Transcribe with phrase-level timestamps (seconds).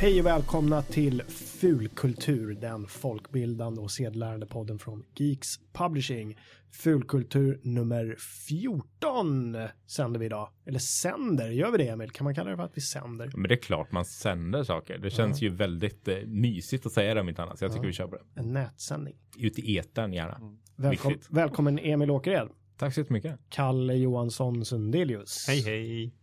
[0.00, 1.22] Hej och välkomna till
[1.60, 6.38] Fulkultur, den folkbildande och sedlärande podden från Geeks Publishing.
[6.72, 8.16] Fulkultur nummer
[8.48, 9.56] 14
[9.86, 10.48] sänder vi idag.
[10.66, 12.10] Eller sänder, gör vi det Emil?
[12.10, 13.30] Kan man kalla det för att vi sänder?
[13.34, 14.98] Men det är klart man sänder saker.
[14.98, 17.58] Det känns ju väldigt eh, mysigt att säga det om inte annat.
[17.58, 18.40] Så jag tycker vi kör på det.
[18.40, 19.16] En nätsändning.
[19.38, 20.58] Ut i etern gärna.
[20.76, 21.30] Välkom, Viktigt.
[21.30, 22.48] välkommen Emil Åkered,
[22.80, 23.40] Tack så jättemycket.
[23.48, 25.44] Kalle Johansson Sundelius.
[25.48, 26.14] Hej hej.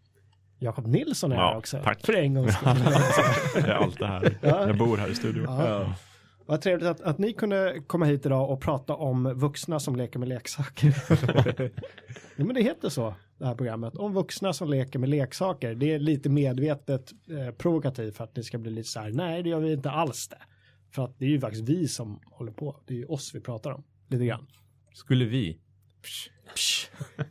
[0.60, 1.82] Jakob Nilsson är Ja, här också.
[1.84, 2.06] tack.
[2.06, 2.68] För en gångs skull.
[3.56, 4.38] Jag är alltid här.
[4.42, 5.44] Jag bor här i studion.
[5.44, 5.94] Ja.
[6.46, 10.20] Vad trevligt att, att ni kunde komma hit idag och prata om vuxna som leker
[10.20, 10.96] med leksaker.
[12.36, 13.96] ja, men det heter så, det här programmet.
[13.96, 15.76] Om vuxna som leker med leksaker.
[15.76, 19.44] Det är lite medvetet eh, provokativt för att det ska bli lite så här, nej
[19.44, 20.38] det gör vi inte alls det.
[20.92, 22.80] För att det är ju faktiskt vi som håller på.
[22.88, 24.48] Det är ju oss vi pratar om, lite grann.
[24.94, 25.60] Skulle vi?
[26.04, 26.30] Psh.
[27.18, 27.24] Vi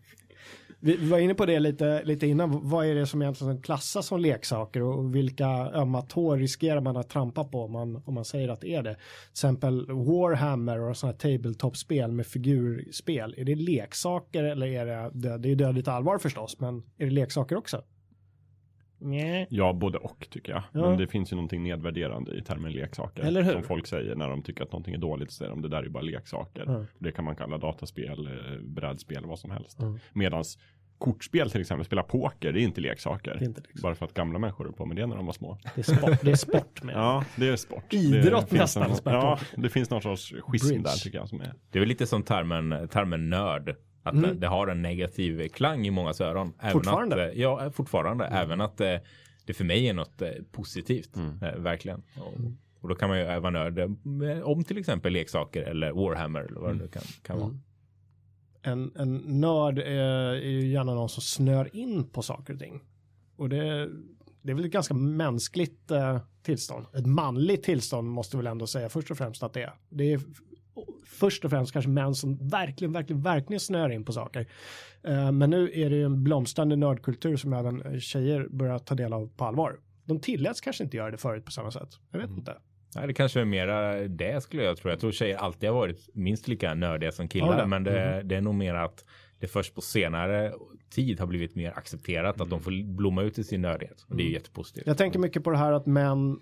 [0.86, 2.68] vi var inne på det lite, lite innan.
[2.68, 7.08] Vad är det som egentligen klassas som leksaker och vilka ömma tår riskerar man att
[7.08, 8.94] trampa på om man, om man säger att det är det?
[8.94, 13.34] Till exempel Warhammer och sådana här tabletop-spel med figurspel.
[13.36, 17.12] Är det leksaker eller är det, det, det är dödligt allvar förstås, men är det
[17.12, 17.82] leksaker också?
[18.98, 19.46] Nej.
[19.50, 20.62] Ja, både och tycker jag.
[20.72, 20.88] Ja.
[20.90, 23.22] Men det finns ju någonting nedvärderande i termen leksaker.
[23.22, 23.52] Eller hur?
[23.52, 25.30] Som folk säger när de tycker att någonting är dåligt.
[25.30, 26.64] Så säger de det där är ju bara leksaker.
[26.66, 26.84] Ja.
[26.98, 29.76] Det kan man kalla dataspel, eh, brädspel, vad som helst.
[29.80, 29.98] Ja.
[30.12, 30.58] Medans
[30.98, 33.34] kortspel till exempel, spela poker, det är inte leksaker.
[33.38, 33.82] Det är inte leksaker.
[33.82, 35.58] Bara för att gamla människor höll på med det när de var små.
[35.74, 36.94] Det är sport, det är sport med.
[36.94, 37.92] Ja, det är sport.
[37.92, 40.82] Idrott det nästan, spela ja, det finns någon sorts schism Bridge.
[40.82, 41.54] där tycker jag som är.
[41.70, 43.76] Det är väl lite som termen, termen nörd.
[44.02, 44.30] Att Mm.
[44.30, 46.52] det, det har en negativ klang i många öron.
[46.60, 47.26] Även Fortfarande?
[47.26, 48.24] Att, eh, ja, fortfarande.
[48.26, 48.94] Även att eh,
[49.46, 51.16] det för mig är något eh, positivt.
[51.16, 51.42] Mm.
[51.42, 52.02] Eh, verkligen.
[52.18, 52.34] Och,
[52.80, 56.60] och då kan man ju vara nörd eh, om till exempel leksaker eller Warhammer eller
[56.60, 57.58] vad det nu kan, kan vara.
[58.66, 62.80] En, en nörd är, är ju gärna någon som snör in på saker och ting.
[63.36, 63.88] Och det,
[64.42, 66.86] det är väl ett ganska mänskligt eh, tillstånd.
[66.94, 69.72] Ett manligt tillstånd måste vi väl ändå säga först och främst att det är.
[69.88, 70.20] Det är
[71.06, 74.46] först och främst kanske män som verkligen, verkligen, verkligen snör in på saker.
[75.02, 79.12] Eh, men nu är det ju en blomstrande nördkultur som även tjejer börjar ta del
[79.12, 79.80] av på allvar.
[80.04, 81.88] De tilläts kanske inte göra det förut på samma sätt.
[82.10, 82.56] Jag vet inte.
[82.94, 84.90] Nej, det kanske är mera det skulle jag tro.
[84.90, 87.58] Jag tror tjejer alltid har varit minst lika nördiga som killar.
[87.58, 87.66] Ja.
[87.66, 89.04] Men det, det är nog mer att
[89.40, 90.52] det först på senare
[90.90, 94.06] tid har blivit mer accepterat att de får blomma ut i sin nördighet.
[94.08, 94.86] Och det är ju jättepositivt.
[94.86, 96.40] Jag tänker mycket på det här att män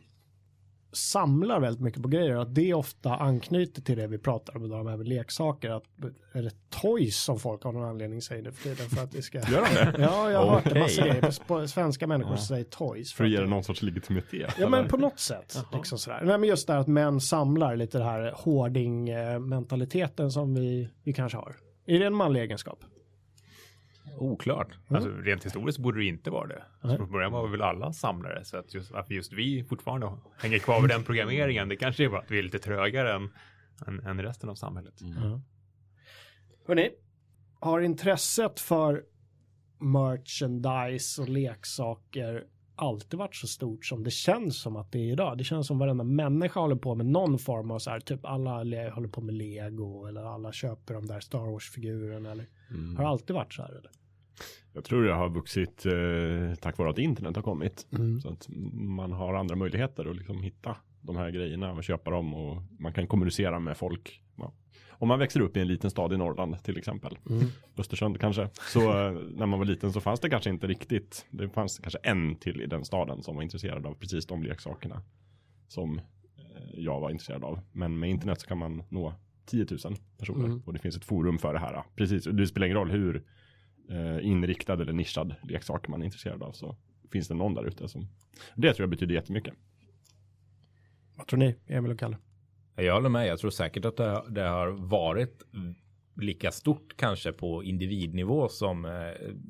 [0.95, 2.37] samlar väldigt mycket på grejer.
[2.37, 5.71] Att det ofta anknyter till det vi pratar om idag med leksaker.
[5.71, 5.85] Att,
[6.33, 9.23] är det toys som folk av någon anledning säger nu för tiden för att det
[9.23, 9.39] ska...
[9.39, 9.95] Gör de det?
[10.03, 10.83] Ja, jag har hört det Okej.
[10.83, 11.67] massa grejer.
[11.67, 13.13] Svenska människor som säger toys.
[13.13, 14.55] För att ge det någon sorts legitimitet.
[14.59, 14.91] Ja men eller?
[14.91, 15.65] på något sätt.
[15.73, 16.23] Liksom sådär.
[16.25, 21.13] Nej, men just det här att män samlar lite det här hoarding-mentaliteten som vi, vi
[21.13, 21.57] kanske har.
[21.87, 22.85] Är det en manlig egenskap?
[24.19, 24.69] Oklart.
[24.89, 26.63] Alltså, rent historiskt borde det inte vara det.
[26.81, 30.13] Alltså, från början var vi väl alla samlare, så att just, varför just vi fortfarande
[30.39, 33.29] hänger kvar vid den programmeringen, det kanske är bara att vi är lite trögare än,
[33.87, 34.95] än, än resten av samhället.
[36.67, 36.91] Hörrni,
[37.61, 39.05] har intresset för
[39.79, 42.45] merchandise och leksaker
[42.77, 45.39] alltid varit så stort som det känns som att det är idag?
[45.39, 48.63] Det känns som varenda människa håller på med någon form av så här, typ alla
[48.63, 52.97] le- håller på med lego eller alla köper de där Star Wars-figurerna eller Mm.
[52.97, 53.91] har det alltid varit så här eller?
[54.73, 57.87] Jag tror det har vuxit eh, tack vare att internet har kommit.
[57.93, 58.21] Mm.
[58.21, 62.35] Så att man har andra möjligheter att liksom hitta de här grejerna och köpa dem
[62.35, 64.23] och man kan kommunicera med folk.
[64.37, 64.53] Ja.
[64.91, 67.47] Om man växer upp i en liten stad i Norrland till exempel, Mm.
[67.79, 71.49] Östersund kanske, så eh, när man var liten så fanns det kanske inte riktigt, det
[71.49, 75.03] fanns kanske en till i den staden som var intresserad av precis de leksakerna
[75.69, 76.05] som eh,
[76.75, 77.61] jag var intresserad av.
[77.73, 79.15] Men med internet så kan man nå
[79.47, 80.63] 10 000 personer Mm.
[80.67, 81.83] och det finns ett forum för det här.
[81.97, 83.25] Precis, och det spelar ingen roll hur
[83.91, 86.77] eh, inriktad eller nischad leksak man är intresserad av så
[87.13, 88.07] finns det någon där ute som
[88.55, 89.55] det tror jag betyder jättemycket.
[91.17, 92.17] Vad tror ni, Emil och Kalle?
[92.77, 93.27] Jag håller med.
[93.27, 95.43] Jag tror säkert att det, det har varit
[96.17, 98.93] lika stort kanske på individnivå som eh,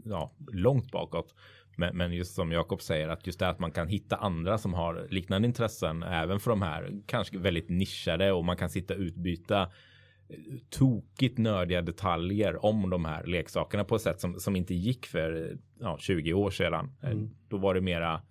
[0.05, 1.35] ja, långt bakåt.
[1.77, 4.75] Men, men just som Jakob säger att just det att man kan hitta andra som
[4.75, 9.01] har liknande intressen även för de här kanske väldigt nischade och man kan sitta och
[9.01, 10.37] utbyta eh,
[10.71, 15.59] tokigt nördiga detaljer om de här leksakerna på ett sätt som, som inte gick för
[15.81, 16.93] ja, 20 år sedan.
[17.03, 17.31] Eh, Mm.
[17.49, 18.23] Då var det mera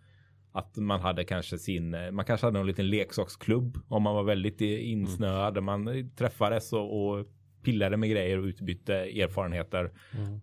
[0.51, 4.23] att man hade kanske sin, eh, man kanske hade en liten leksaksklubb om man var
[4.23, 5.53] väldigt eh, insnöad.
[5.53, 7.27] där Man träffades och, och
[7.63, 9.91] pillade med grejer och utbytte erfarenheter.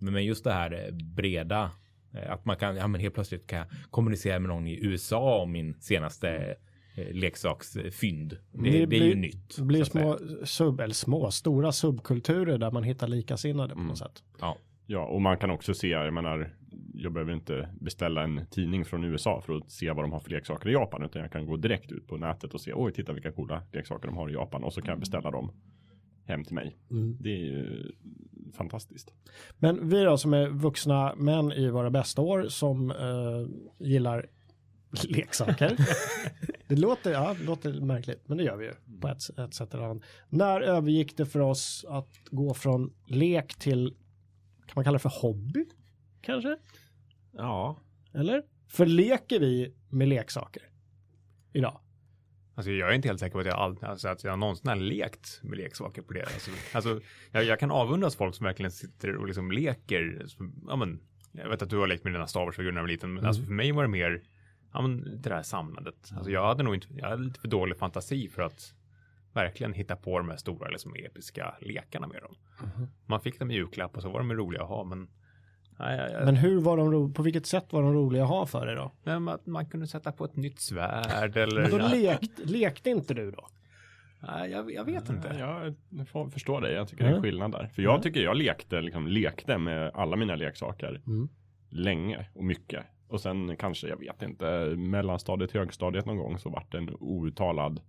[0.00, 1.70] Men men just det här breda,
[2.28, 5.52] att man kan, ja men helt plötsligt kan jag kommunicera med någon i USA om
[5.52, 6.56] min senaste
[6.96, 8.36] eh, leksaksfynd.
[8.52, 9.56] Det, det, är ju nytt.
[9.56, 14.22] Det blir små, sub, eller små, stora subkulturer där man hittar likasinnade på något sätt.
[14.40, 14.58] Ja.
[14.92, 16.54] Ja, och man kan också se, jag menar,
[16.94, 20.30] jag behöver inte beställa en tidning från USA för att se vad de har för
[20.30, 23.12] leksaker i Japan, utan jag kan gå direkt ut på nätet och se, oj, titta
[23.12, 25.52] vilka coola leksaker de har i Japan och så kan jag beställa dem
[26.30, 26.76] hem till mig.
[26.90, 27.16] Mm.
[27.20, 27.92] Det är ju
[28.52, 29.12] fantastiskt.
[29.58, 34.28] Men vi då som är vuxna män i våra bästa år som eh, gillar
[35.08, 35.76] leksaker.
[36.68, 39.74] det, låter, ja, det låter märkligt, men det gör vi ju på ett, ett sätt
[39.74, 40.02] eller annat.
[40.28, 43.94] När övergick det för oss att gå från lek till,
[44.66, 45.64] kan man kalla det för hobby?
[46.20, 46.56] Kanske?
[47.32, 47.76] Ja,
[48.12, 48.42] Eller?
[48.68, 50.62] För leker vi med leksaker
[51.52, 51.80] idag?
[52.54, 54.76] Alltså jag är inte helt säker på att jag, all, alltså att jag någonsin har
[54.76, 56.22] lekt med leksaker på det.
[56.22, 57.00] Alltså, alltså
[57.30, 60.22] jag, jag kan avundas folk som verkligen sitter och liksom leker.
[60.26, 61.00] Som, ja, men,
[61.32, 63.26] jag vet att du har lekt med dina Star Wars-figurer när du var liten, men
[63.26, 64.22] alltså för mig var det mer
[64.72, 66.12] ja, men, det där samlandet.
[66.14, 68.74] Alltså jag hade nog inte, jag hade lite för dålig fantasi för att
[69.32, 72.36] verkligen hitta på de här stora liksom, episka lekarna med dem.
[73.06, 75.08] Man fick dem i julklapp och så var de roliga att ha, men
[75.80, 78.28] Nej, jag, jag, Men hur var de, ro- på vilket sätt var de roliga att
[78.28, 78.92] ha för dig då?
[79.04, 81.60] nej, man, man kunde sätta på ett nytt svärd eller...
[81.62, 83.48] Men då lekt, lekte inte du då?
[84.20, 85.36] nej, jag, jag vet inte.
[85.38, 86.74] Ja, jag får förstå dig.
[86.74, 87.66] Jag tycker det är en skillnad där.
[87.74, 91.28] För jag tycker jag lekte, liksom, lekte med alla mina leksaker Mm.
[91.70, 92.84] länge och mycket.
[93.08, 97.80] Och sen kanske, jag vet inte, mellanstadiet, högstadiet någon gång så vart det en outtalad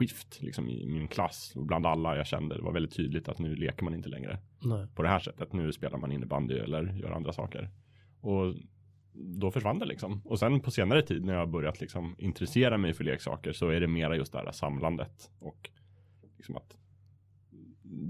[0.00, 2.56] skift liksom, i min klass och bland alla jag kände.
[2.56, 4.86] Det var väldigt tydligt att nu leker man inte längre Nej.
[4.94, 5.52] på det här sättet.
[5.52, 7.70] Nu spelar man innebandy eller gör andra saker.
[8.20, 8.54] Och
[9.12, 10.22] då försvann det liksom.
[10.24, 13.68] Och sen på senare tid när jag har börjat liksom intressera mig för leksaker så
[13.68, 15.70] är det mera just det här samlandet och
[16.36, 16.76] liksom att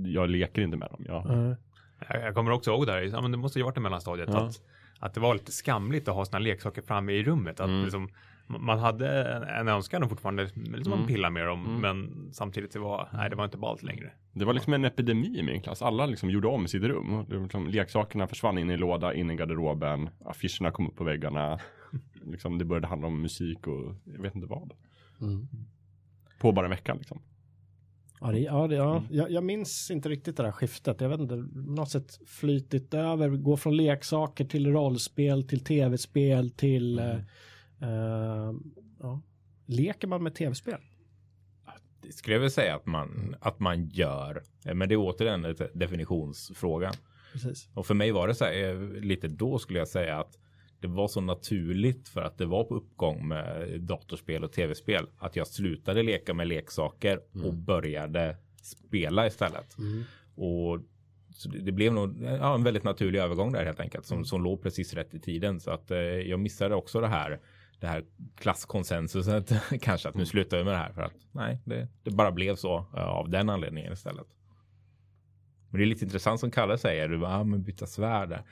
[0.07, 1.05] jag leker inte med dem.
[1.07, 1.55] Jag, Mm.
[2.09, 4.47] Jag, jag kommer också ihåg där, ja, men det måste ju varit i mellanstadiet, Ja.
[4.47, 4.63] att,
[4.99, 7.61] att det var lite skamligt att ha sina leksaker framme i rummet.
[7.61, 7.83] Att Mm.
[7.83, 8.09] liksom,
[8.61, 9.23] man hade
[9.59, 11.07] en- önskan och fortfarande liksom man Mm.
[11.07, 11.81] pilla med dem, Mm.
[11.81, 14.13] men samtidigt det var, nej det var inte ballt längre.
[14.33, 15.83] Det var liksom en epidemi i min klass.
[15.83, 17.27] Alla liksom gjorde om sitt rum.
[17.29, 20.09] Liksom, leksakerna försvann in i låda, in i garderoben.
[20.25, 21.59] Affischerna kom upp på väggarna.
[22.27, 24.73] liksom, det började handla om musik och jag vet inte vad.
[25.21, 25.49] Mm.
[26.41, 27.21] På bara en vecka liksom.
[28.23, 29.03] Ja, det, ja, det, ja.
[29.11, 31.01] Jag, jag minns inte riktigt det där skiftet.
[31.01, 36.99] Jag vet inte, något sätt flytit över, gå från leksaker till rollspel, till tv-spel, till...
[36.99, 37.17] eh,
[37.83, 38.53] eh,
[39.01, 39.23] ja.
[39.67, 40.81] Leker man med tv-spel?
[42.03, 44.43] Det skulle jag väl säga att man, att man gör.
[44.67, 46.93] Eh, Men det är återigen en definitionsfråga.
[47.33, 47.69] Precis.
[47.75, 50.39] Och för mig var det så här, eh, lite då skulle jag säga att
[50.81, 55.37] det var så naturligt för att det var på uppgång med datorspel och tv-spel att
[55.37, 59.77] jag slutade leka med leksaker och började spela istället.
[60.35, 60.81] Och
[61.35, 64.43] så det, det blev nog ja, en väldigt naturlig övergång där helt enkelt som, som
[64.43, 67.41] låg precis rätt i tiden så att eh, jag missade också det här
[67.81, 68.05] det här
[68.37, 72.33] klasskonsensuset kanske att nu slutar vi med det här för att nej, det, det bara
[72.33, 74.27] blev så eh, av den anledningen istället.
[75.71, 78.43] Men det är lite intressant som Kalle säger, du bara, ah, men byta svärd där.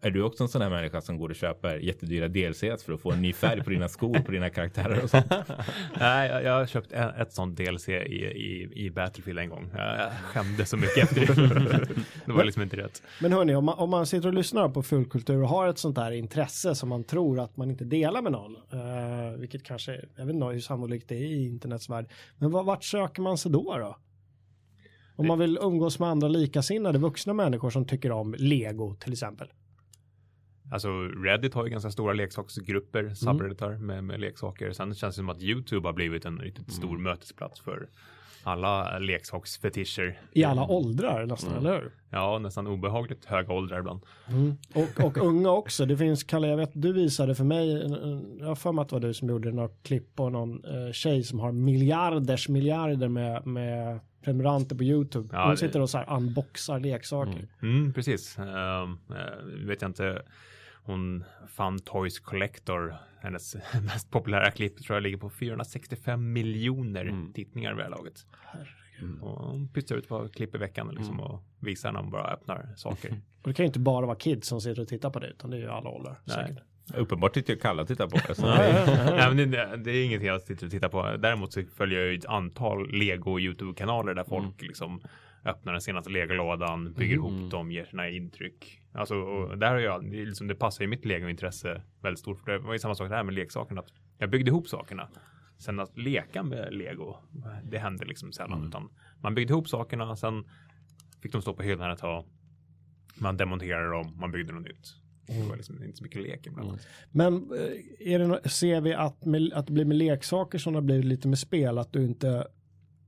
[0.00, 3.00] Är du också en sån här människa som går och köper jättedyra DLCs för att
[3.00, 5.26] få en ny färg på dina skor, på dina karaktärer och sånt?
[6.00, 9.70] Nej, jag, jag har köpt en, ett sånt DLC i, i, i Battlefield en gång.
[9.74, 11.88] Jag, jag skämdes så mycket efter det.
[12.26, 13.02] det var liksom inte rätt.
[13.20, 15.98] Men hörni, om man, om man sitter och lyssnar på fullkultur och har ett sånt
[15.98, 20.26] här intresse som man tror att man inte delar med någon, eh, vilket kanske, jag
[20.26, 22.06] vet inte hur sannolikt det är i internets värld,
[22.38, 23.96] men vad- vart söker man sig då då?
[25.18, 29.48] Om man vill umgås med andra likasinnade vuxna människor som tycker om Lego till exempel.
[30.72, 34.72] Alltså Reddit har ju ganska stora leksaksgrupper, subredditar med, med leksaker.
[34.72, 37.88] Sen känns det som att YouTube har blivit en riktigt stor mötesplats för
[38.48, 40.20] alla leksaksfetischer.
[40.32, 41.66] I alla åldrar nästan, Mm.
[41.66, 41.90] eller hur?
[42.10, 44.00] Ja, nästan obehagligt höga åldrar ibland.
[44.74, 45.86] Och, och unga också.
[45.86, 48.88] Det finns, Kalle, jag vet, du visade för mig, en- jag har för mig att
[48.88, 53.08] det var du som gjorde några klipp på någon eh, tjej som har miljarders miljarder
[53.08, 55.28] med, med prenumeranter på YouTube.
[55.32, 57.48] Ja, Hon sitter och så här unboxar leksaker.
[57.62, 58.38] Mm, precis.
[58.38, 58.98] Um,
[59.66, 60.22] vet jag inte.
[60.88, 62.94] Hon Fun Toys Collector.
[63.20, 67.32] Hennes mest populära klipp tror jag ligger på 465 miljoner Mm.
[67.32, 68.26] tittningar vid det här laget.
[69.22, 72.68] Och hon pytsar ut på klipp i veckan liksom, och visar när hon bara öppnar
[72.76, 73.10] saker.
[73.42, 75.50] Och det kan ju inte bara vara kids som sitter och tittar på det, utan
[75.50, 76.20] det är ju alla åldrar.
[76.26, 76.58] Säkert.
[76.94, 78.34] Uppenbart tyckte jag Kalle titta på det.
[78.34, 81.16] Så Nej, men det, det är inget jag sitter och tittar på.
[81.16, 85.00] Däremot så följer jag ett antal Lego YouTube-kanaler där folk liksom
[85.44, 88.77] öppnar den senaste Lego-lådan, bygger ihop dem, ger sina intryck.
[88.92, 92.40] Alltså, och där har jag, liksom, det passar ju mitt Lego-intresse väldigt stort.
[92.40, 93.80] För det var ju samma sak där med leksakerna.
[93.80, 95.08] Att jag byggde ihop sakerna.
[95.58, 97.16] Sen att leka med Lego,
[97.64, 98.66] det hände liksom sällan.
[98.68, 98.88] Utan
[99.20, 100.44] man byggde ihop sakerna, sen
[101.22, 102.24] fick de stå på hyllan ett tag.
[103.18, 104.94] Man demonterade dem, man byggde något nytt.
[105.26, 106.78] Det var liksom inte så mycket lek ibland.
[107.10, 110.82] Men eh, är det, ser vi att, med, att det blir med leksaker som det
[110.82, 112.46] blivit lite med spel, att du inte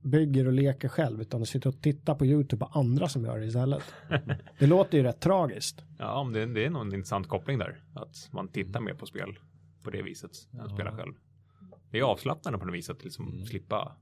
[0.01, 3.45] bygger och leker själv utan sitter och tittar på YouTube på andra som gör det
[3.45, 3.83] istället.
[4.59, 5.83] Det låter ju rätt tragiskt.
[5.97, 7.83] Ja, men det, det är nog en intressant koppling där.
[7.93, 9.39] Att man tittar mer på spel
[9.83, 11.13] på det viset än att spela själv.
[11.91, 13.95] Det är avslappnande på något vis att liksom slippa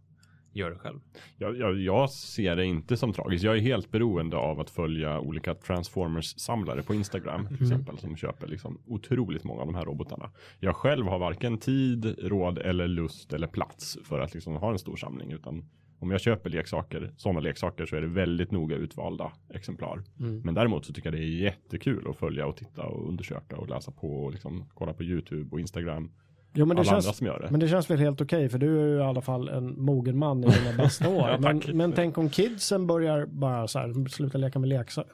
[0.54, 1.00] göra det själv.
[1.38, 3.44] Jag, jag, jag ser det inte som tragiskt.
[3.44, 8.48] Jag är helt beroende av att följa olika Transformers-samlare på Instagram till exempel som köper
[8.48, 10.32] liksom otroligt många av de här robotarna.
[10.60, 14.80] Jag själv har varken tid, råd eller lust eller plats för att liksom ha en
[14.80, 19.32] stor samling utan om jag köper leksaker, sådana leksaker så är det väldigt noga utvalda
[19.54, 20.04] exemplar.
[20.44, 23.70] Men däremot så tycker jag det är jättekul att följa och titta och undersöka och
[23.70, 26.12] läsa på och liksom kolla på YouTube och Instagram.
[26.54, 27.52] Jo, men det, Alla andra känns, som gör det.
[27.52, 30.18] men det känns väl helt okej för du är ju i alla fall en mogen
[30.18, 31.30] man i dina bästa år.
[31.30, 35.08] Ja, men, men tänk om kidsen börjar bara så här, sluta leka med leksaker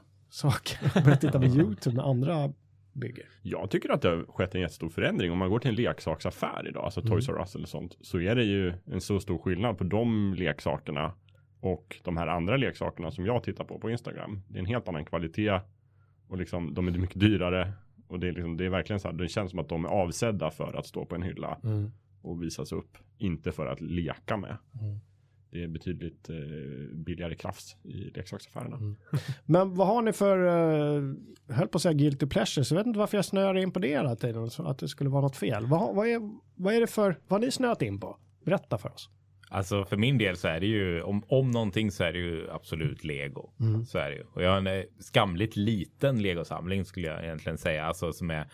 [1.03, 2.53] börja titta på YouTube när andra
[2.95, 3.25] bygger.
[3.41, 5.31] Jag tycker att det har skett en jättestor förändring.
[5.31, 8.35] Om man går till en leksaksaffär idag, alltså Toys R Us eller sånt, så är
[8.35, 11.13] det ju en så stor skillnad på de leksakerna
[11.59, 14.41] och de här andra leksakerna som jag tittar på på Instagram.
[14.47, 15.59] Det är en helt annan kvalitet
[16.27, 17.73] och liksom de är mycket dyrare
[18.07, 19.89] och det är liksom, det är verkligen så här, det känns som att de är
[19.89, 21.57] avsedda för att stå på en hylla
[22.21, 24.57] och visas upp, inte för att leka med.
[24.81, 24.99] Mm.
[25.55, 26.35] Det är betydligt eh,
[26.93, 28.95] billigare krafts i leksaksaffärerna.
[29.45, 31.15] Men vad har ni för, uh,
[31.49, 33.87] höll på att säga guilty pleasures, jag vet inte varför jag snöar in på det
[33.87, 35.65] hela tiden, att det skulle vara något fel.
[35.65, 36.19] Vad, vad, är,
[36.55, 38.17] vad är det för, vad har ni snöat in på?
[38.45, 39.09] Berätta för oss.
[39.49, 42.51] Alltså för min del så är det ju om, om någonting så är det ju
[42.51, 43.49] absolut lego.
[43.87, 44.23] Så är det ju.
[44.33, 47.85] Och jag har en eh, skamligt liten legosamling skulle jag egentligen säga.
[47.85, 48.47] Alltså som är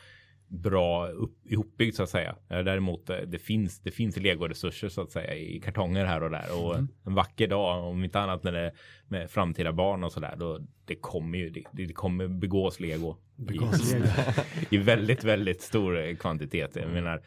[0.51, 2.35] bra upp, ihopbyggd så att säga.
[2.49, 6.31] Eh, Däremot eh, det finns, det finns legoresurser så att säga i kartonger här och
[6.31, 6.63] där.
[6.63, 8.71] Och en vacker dag, om inte annat när det är
[9.07, 10.35] med framtida barn och sådär.
[10.37, 13.17] Då det kommer ju, det, det kommer begås lego.
[13.35, 14.11] Begås i, lego.
[14.69, 16.75] I väldigt, väldigt stor kvantitet.
[16.75, 17.21] Jag menar,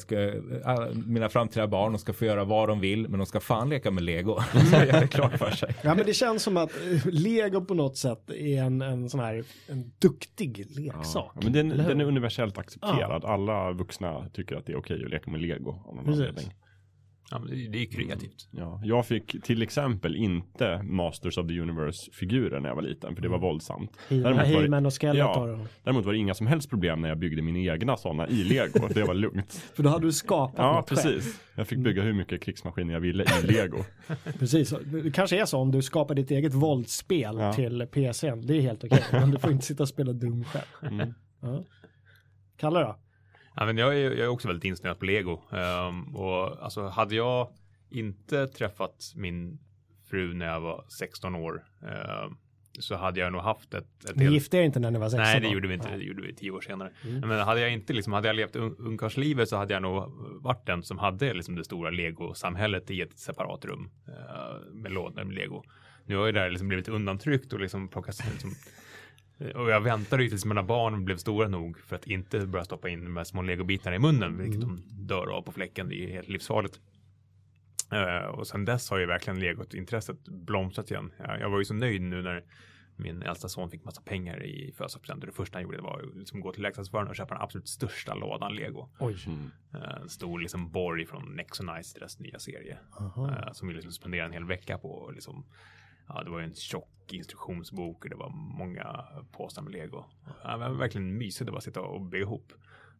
[0.00, 0.32] ska,
[0.64, 3.68] alla- mina framtida barn de ska få göra vad de vill, men de ska fan
[3.68, 4.40] leka med lego.
[4.52, 5.74] Så jag är det klart för sig.
[5.82, 9.20] Ja men det känns som att eh, lego på något sätt är en, en sån
[9.20, 11.32] här, en duktig leksak.
[11.34, 13.24] Ja, men den, den är universellt accepterad.
[13.24, 15.70] Alla vuxna tycker att det är okej att leka med lego.
[15.86, 16.04] Av någon.
[17.32, 18.48] Ja, men det, det är ju kreativt.
[18.50, 23.22] Ja, jag fick till exempel inte Masters of the Universe-figurer när jag var liten, för
[23.22, 23.90] det var våldsamt.
[24.08, 25.48] Var, det, He-Man och Skeletor.
[25.50, 28.44] ja, däremot var det inga som helst problem när jag byggde mina egna sådana i
[28.44, 28.88] lego.
[28.94, 29.52] Det var lugnt.
[29.74, 30.96] För då hade du skapat Ja, något själv.
[31.14, 31.40] precis.
[31.54, 33.78] Jag fick bygga hur mycket krigsmaskiner jag ville i lego.
[34.38, 37.52] Precis, det kanske är så om du skapar ditt eget våldsspel Ja.
[37.52, 38.46] till PCn.
[38.46, 40.92] Det är helt okej, men du får inte sitta och spela dum själv.
[40.94, 41.14] Mm.
[41.42, 41.64] Ja.
[42.56, 42.96] Kalle då?
[43.56, 45.40] Ja, men jag, är, jag är också väldigt insnöad på lego.
[45.52, 47.48] Ehm, och alltså hade jag
[47.90, 49.58] inte träffat min
[50.10, 52.36] fru när jag var 16 år ehm,
[52.78, 55.22] så hade jag nog haft ett, ett Ni gifte er inte när ni var 16
[55.22, 55.96] Nej, det gjorde vi inte.
[55.96, 56.90] Det gjorde vi tio år senare.
[57.02, 60.04] Men hade jag inte liksom, hade jag levt un- ungkarlslivet så hade jag nog
[60.42, 65.24] varit den som hade liksom det stora legosamhället i ett separat rum eh, med lådor
[65.24, 65.64] med lego.
[66.04, 68.50] Nu har ju det här liksom blivit undantryckt och liksom plockats liksom,
[69.54, 72.88] och jag väntade ju tills mina barn blev stora nog för att inte börja stoppa
[72.88, 75.88] in de här små legobitarna i munnen, vilket de dör av på fläcken.
[75.88, 76.80] Det är helt livsfarligt.
[77.92, 81.12] Eh, och sen dess har ju verkligen legot intresset blomstrat igen.
[81.18, 82.44] Jag, jag var ju så nöjd nu när
[82.96, 86.16] min äldsta son fick massa pengar i födelsedagspresent och det första han gjorde var att
[86.18, 88.88] liksom gå till leksaksföraren och köpa den absolut största lådan lego.
[88.98, 89.16] Oj.
[89.26, 89.50] Mm.
[89.74, 92.78] Eh, En stor liksom borg från Nexonice, deras nya serie.
[92.98, 93.28] Aha.
[93.30, 94.88] eh, Som vi liksom spenderade en hel vecka på.
[94.90, 95.44] och Liksom,
[96.14, 100.04] ja, det var en tjock instruktionsbok och det var många påsar med lego.
[100.42, 102.52] Ja, det var verkligen mysigt att bara sitta och bygga ihop.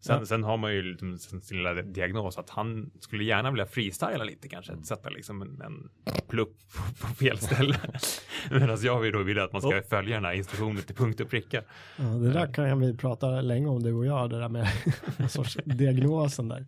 [0.02, 0.26] Sen, Ja.
[0.26, 4.48] sen har man ju liksom sin lilla diagnos att han skulle gärna vilja freestyla lite
[4.48, 4.72] kanske.
[4.82, 5.88] Sätta liksom en, en
[6.28, 6.56] plupp
[7.00, 7.76] på fel ställe.
[8.50, 11.28] Medan jag vill då vilja att man ska följa den här instruktionen till punkt och
[11.30, 11.62] pricka.
[11.96, 14.68] Ja, det där kan vi prata länge om du och jag, det där med
[15.30, 16.66] sorts diagnosen där.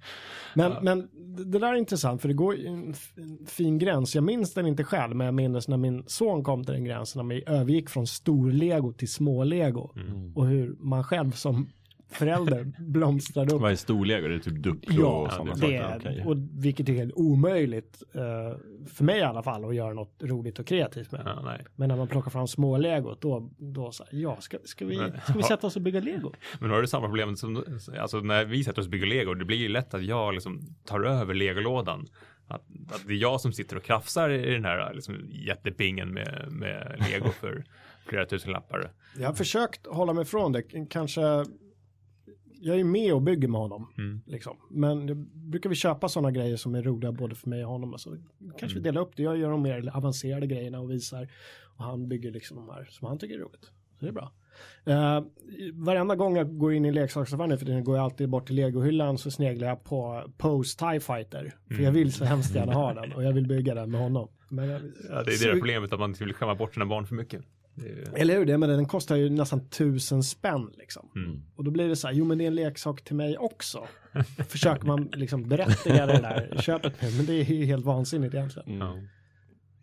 [0.54, 1.08] Men, men
[1.52, 2.94] det där är intressant för det går ju en
[3.46, 4.14] fin gräns.
[4.14, 7.28] Jag minns den inte själv, men jag minns när min son kom till den gränsen,
[7.28, 9.94] när vi övergick från storlego till smålego
[10.34, 11.68] och hur man själv som
[12.12, 13.60] förälder blomstrade upp.
[13.60, 14.28] Vad är storlego?
[14.28, 15.82] Det är typ Duplo Ja, och sådana det saker?
[15.82, 16.24] är, Okej.
[16.26, 18.22] och vilket är helt omöjligt, eh,
[18.86, 21.22] för mig i alla fall, att göra något roligt och kreativt med.
[21.24, 21.64] Ja, nej.
[21.76, 24.96] Men när man plockar fram små legot, då, då så här, ja, ska, ska, vi,
[24.96, 26.32] ska vi sätta oss och bygga lego?
[26.60, 27.64] Men då har du samma problem som
[28.00, 29.34] alltså när vi sätter oss och bygger lego.
[29.34, 32.06] Det blir ju lätt att jag liksom tar över legolådan.
[32.46, 36.46] Att, att det är jag som sitter och krafsar i den här liksom, jättepingen med,
[36.50, 37.64] med lego för
[38.06, 38.92] flera tusen lappar.
[39.18, 41.44] Jag har försökt hålla mig från det, kanske
[42.62, 43.92] jag är med och bygger med honom.
[43.98, 44.22] Mm.
[44.26, 44.56] Liksom.
[44.70, 47.92] Men det, brukar vi köpa sådana grejer som är roliga både för mig och honom.
[47.92, 48.16] Alltså,
[48.58, 49.22] kanske vi delar upp det.
[49.22, 51.28] Jag gör de mer avancerade grejerna och visar.
[51.76, 53.70] Och han bygger liksom de här som han tycker är roligt.
[54.00, 54.32] det är bra.
[54.88, 55.26] Uh,
[55.72, 59.18] varenda gång jag går in i leksaksaffären för tiden går jag alltid bort till legohyllan
[59.18, 61.54] så sneglar jag på Pose TIE Fighter.
[61.68, 64.28] För jag vill så hemskt gärna ha den och jag vill bygga den med honom.
[64.48, 67.06] Men jag, Ja, det är det problemet att man inte vill skämma bort sina barn
[67.06, 67.44] för mycket.
[67.76, 71.10] Är, Eller hur, det, men den kostar ju nästan tusen spänn liksom.
[71.16, 71.42] Mm.
[71.56, 73.88] Och då blir det så här, jo men det är en leksak till mig också.
[74.48, 78.78] Försöker man liksom berättiga det där köpet med, men det är ju helt vansinnigt egentligen.
[78.78, 78.96] ja.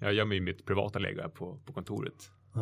[0.01, 2.31] Jag gör mig mitt privata lego här på, på kontoret.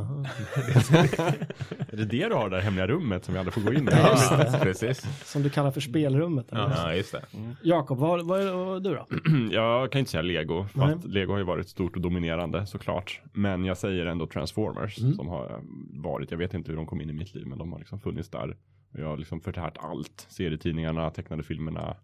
[1.91, 3.87] Är det det du har det där hemliga rummet som vi aldrig får gå in
[3.87, 3.91] i?
[3.91, 4.45] Ja.
[4.61, 5.05] Precis.
[5.25, 6.51] Som du kallar för spelrummet.
[6.51, 6.73] eller?
[6.77, 7.21] Ja, just det.
[7.61, 9.05] Jakob, vad, vad är du då?
[9.51, 10.93] Jag kan inte säga Lego, Nej.
[10.93, 13.21] fast Lego har ju varit stort och dominerande såklart.
[13.33, 15.13] Men jag säger ändå Transformers Mm.
[15.13, 15.61] som har
[15.93, 17.99] varit, jag vet inte hur de kom in i mitt liv, men de har liksom
[17.99, 18.57] funnits där.
[18.93, 21.95] Och jag har liksom förtärt allt, serietidningarna, tecknade filmerna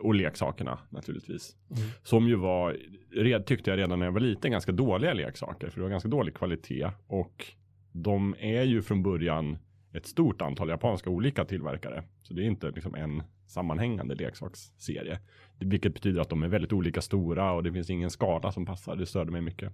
[0.00, 1.56] och leksakerna naturligtvis.
[1.70, 1.82] Mm.
[2.02, 2.76] Som ju var,
[3.10, 5.70] red, tyckte jag redan när jag var liten, ganska dåliga leksaker.
[5.70, 7.46] För det var ganska dålig kvalitet och
[7.92, 9.58] de är ju från början
[9.92, 12.04] ett stort antal japanska olika tillverkare.
[12.22, 15.18] Så det är inte liksom en sammanhängande leksaksserie.
[15.58, 18.96] Vilket betyder att de är väldigt olika stora och det finns ingen skala som passar.
[18.96, 19.72] Det störde mig mycket.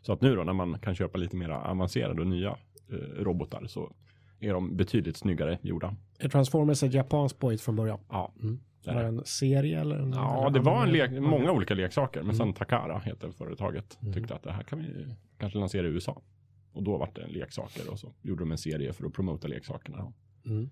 [0.00, 2.56] Så att nu då när man kan köpa lite mer avancerade och nya
[2.88, 3.92] eh, robotar så
[4.40, 5.96] är de betydligt snyggare gjorda.
[6.18, 7.98] Är Transformers ett japanskt pojt från början?
[8.08, 8.60] Ja, Mm.
[8.86, 9.00] Var det.
[9.00, 9.96] det en serie eller?
[9.98, 12.20] En, Ja, det var en lek, många olika leksaker.
[12.20, 12.36] Men Mm.
[12.36, 13.98] sen Takara heter företaget.
[14.02, 14.14] Mm.
[14.14, 15.06] Tyckte att det här kan vi
[15.38, 16.22] kanske lansera i USA.
[16.72, 20.12] Och då var det leksaker och så gjorde de en serie för att promota leksakerna.
[20.46, 20.70] Mm.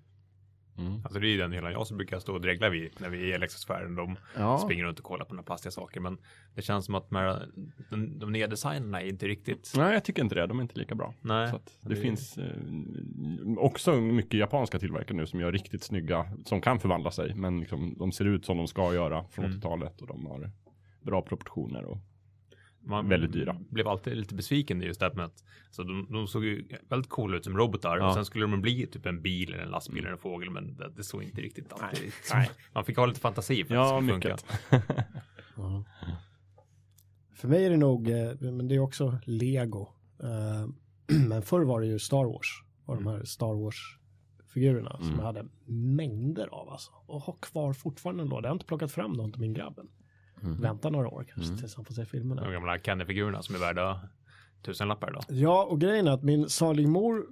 [0.79, 0.95] Mm.
[1.05, 3.31] Alltså det är ju den hela jag som brukar stå och dregla vid när vi
[3.33, 3.95] är i leksaksfären.
[3.95, 4.59] De Ja.
[4.59, 6.01] springer runt och kollar på några plastiga saker.
[6.01, 6.19] Men
[6.55, 7.47] det känns som att de, här,
[7.91, 9.73] de, de nya designerna är inte riktigt.
[9.77, 10.47] Nej, jag tycker inte det.
[10.47, 11.15] De är inte lika bra.
[11.21, 11.53] Nej.
[11.81, 12.45] Det det- finns eh,
[13.59, 17.95] också mycket japanska tillverkare nu som gör riktigt snygga, som kan förvandla sig, men liksom,
[17.99, 19.57] de ser ut som de ska göra från Mm.
[19.59, 20.51] 80-talet och de har
[21.03, 21.85] bra proportioner.
[21.85, 21.99] Och,
[22.89, 23.57] Man Väldigt dyra.
[23.71, 27.11] blev alltid lite besviken i just det med att så de, de såg ju väldigt
[27.11, 28.09] coola ut som robotar Ja.
[28.09, 30.77] och sen skulle de bli typ en bil eller en lastbil eller en fågel men
[30.77, 32.09] det, det såg inte riktigt alltid Nej.
[32.09, 32.15] ut.
[32.35, 32.51] Nej.
[32.75, 34.37] Man fick ha lite fantasi för att ja, det skulle funka.
[34.71, 35.07] mycket.
[35.57, 35.85] Ja.
[37.35, 39.89] För mig är det nog, eh, men det är också Lego.
[40.23, 40.69] Eh,
[41.29, 42.63] Men förr var det ju Star Wars.
[42.85, 45.19] Och de här Star Wars-figurerna som Mm.
[45.19, 46.91] jag hade mängder av alltså.
[47.07, 48.43] Och har kvar fortfarande en låda.
[48.47, 49.89] Jag har inte plockat fram dem till min grabb än.
[50.43, 50.61] Mm.
[50.61, 51.59] Vänta några år kanske Mm.
[51.59, 52.43] tills han får se filmerna.
[52.45, 54.01] De gamla Kenny-figurerna som är värda
[54.63, 55.21] tusenlappar då.
[55.29, 57.27] Ja, och grejen är att min salig mor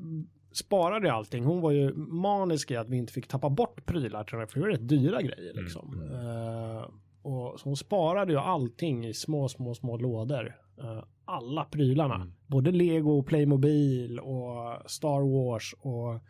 [0.52, 1.44] sparade allting.
[1.44, 4.46] Hon var ju manisk i att vi inte fick tappa bort prylar till de här,
[4.46, 6.02] för det var rätt dyra grejer liksom.
[6.12, 6.90] Eh,
[7.22, 10.56] och så hon sparade ju allting i små, små, små lådor.
[10.78, 12.14] Eh, alla prylarna.
[12.14, 12.32] Mm.
[12.46, 16.20] Både Lego, Playmobil och Star Wars och eh,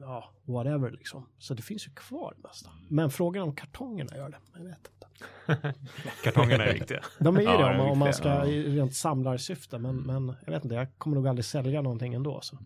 [0.00, 1.28] ja, whatever liksom.
[1.38, 2.70] Så det finns ju kvar det mesta.
[2.88, 4.38] Men frågan om kartongerna gör det.
[4.54, 5.01] Jag vet inte.
[6.24, 7.00] Kartongerna är viktiga.
[7.18, 8.46] De är ju Ja, det om, om man ska ja.
[8.46, 9.78] i rent samlarsyfte.
[9.78, 12.40] Men, men jag vet inte, jag kommer nog aldrig sälja någonting ändå.
[12.42, 12.58] Så.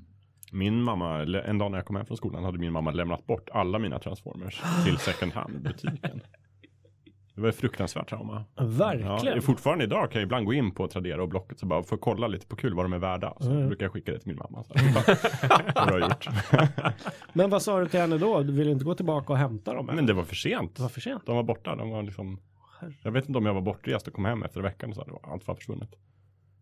[0.53, 3.49] Min mamma, en dag när jag kom hem från skolan hade min mamma lämnat bort
[3.53, 6.21] alla mina Transformers till second hand-butiken.
[7.37, 8.44] Det var ett fruktansvärt trauma.
[8.61, 9.35] Verkligen.
[9.35, 11.96] Ja, fortfarande idag kan jag ibland gå in på Tradera och Blocket och bara få
[11.96, 13.35] kolla lite på kul vad de är värda.
[13.40, 13.66] Så Mm.
[13.68, 14.64] brukar jag skicka det till min mamma.
[14.64, 16.29] Så här, har gjort.
[17.33, 18.42] Men vad sa du till henne då?
[18.42, 19.88] Du ville inte gå tillbaka och hämta dem?
[19.88, 19.96] eller?
[19.96, 20.77] Men det var för sent.
[20.77, 21.27] det var för sent.
[21.27, 21.77] De var borta.
[21.77, 22.40] De var liksom,
[23.03, 25.33] jag vet inte om jag var bortrest och kom hem efter veckan och så hade
[25.33, 25.90] allt var försvunnet.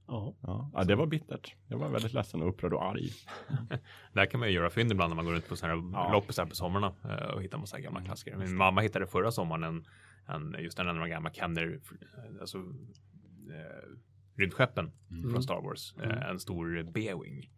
[0.09, 0.35] Ja.
[0.41, 0.71] Ja.
[0.75, 1.55] ja, det var bittert.
[1.69, 3.11] Jag var väldigt ledsen och upprörd och arg.
[4.13, 6.13] Där kan man ju göra fynd ibland när man går runt på sådana här Ja.
[6.13, 8.37] loppisar på sommarna eh, och hittar massa gamla klassiker.
[8.37, 9.85] Min mamma hittade förra sommaren en,
[10.27, 11.81] en just en av de gamla Kenner,
[12.41, 13.89] alltså eh,
[14.37, 14.93] rymdskeppen
[15.33, 15.95] från Star Wars.
[16.03, 17.51] Eh, en stor B-wing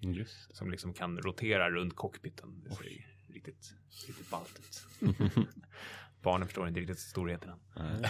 [0.51, 2.63] som liksom kan rotera runt cockpiten.
[2.65, 2.85] Det ser
[3.33, 3.75] riktigt,
[4.07, 4.87] riktigt ballt ut.
[6.23, 8.05] Barnen förstår inte riktigt storheten än.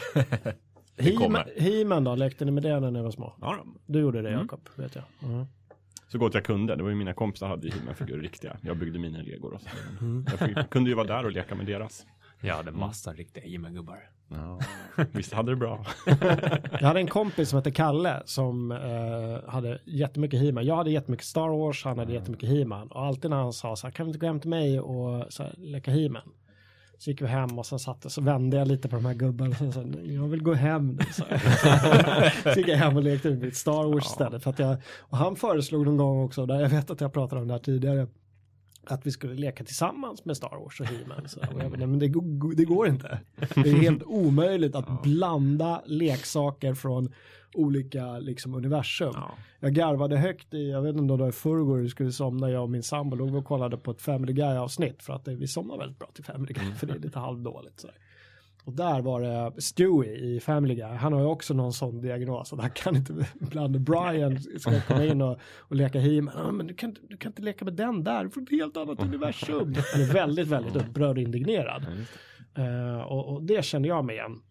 [1.57, 2.15] He-Man, då?
[2.15, 3.37] Lekte ni med det när ni var små?
[3.41, 3.81] Ja, då.
[3.87, 4.41] Du gjorde det Mm.
[4.41, 5.05] Jakob, vet jag.
[5.21, 5.47] Mhm.
[6.09, 6.77] Så gott jag kunde.
[6.77, 8.57] Det var ju mina kompisar hade ju He-Man-figurer riktiga.
[8.63, 9.69] Jag byggde mina legor och så.
[10.01, 10.25] Mm.
[10.31, 12.07] Jag fick, kunde ju vara där och leka med deras.
[12.41, 14.11] Jag hade massa riktiga He-Man-gubbar.
[14.29, 14.61] Ja.
[15.13, 15.87] Visst hade det bra.
[16.71, 20.67] Jag hade en kompis som hette Kalle som eh, hade jättemycket He-Man.
[20.67, 22.89] Jag hade jättemycket Star Wars, han hade jättemycket He-Man.
[22.89, 25.33] Och alltid när han sa så här, kan vi inte gå hem till mig och
[25.33, 26.33] så här, leka He-Man?
[26.99, 29.57] Så gick vi hem och sen satt så vände jag lite på de här gubbarna.
[29.69, 31.05] Och så, jag vill gå hem nu.
[31.13, 31.25] Så,
[32.53, 34.43] så gick jag hem och lekte med mitt Star Wars istället.
[34.43, 37.41] För att jag, och han föreslog någon gång också, där jag vet att jag pratade
[37.41, 38.07] om det här tidigare,
[38.91, 41.29] att vi skulle leka tillsammans med Star Wars och He-Man.
[41.29, 42.07] Så, och jag bara, nej, men det,
[42.57, 43.21] det går inte.
[43.55, 47.13] Det är helt omöjligt att blanda leksaker från
[47.55, 49.15] olika liksom, universum.
[49.61, 52.51] Jag garvade högt i, jag vet inte om det var i förrgår vi skulle somna,
[52.51, 55.35] jag och min sambo låg och kollade på ett Family Guy avsnitt för att det,
[55.35, 57.81] vi somnar väldigt bra till Family Guy för det är lite halvdåligt.
[57.81, 57.89] Så.
[58.67, 60.85] Och där var det Stewie i Family Guy.
[60.85, 62.53] Han har ju också någon sån diagnos.
[62.53, 66.01] Att han kan inte, ibland Brian ska komma in och, och leka.
[66.01, 68.77] Ja, men du kan, du kan inte leka med den där, du får ett helt
[68.77, 69.75] annat universum.
[69.93, 71.87] Han är väldigt, väldigt upprörd och indignerad.
[72.55, 74.43] Eh, och, och det kände jag med igen.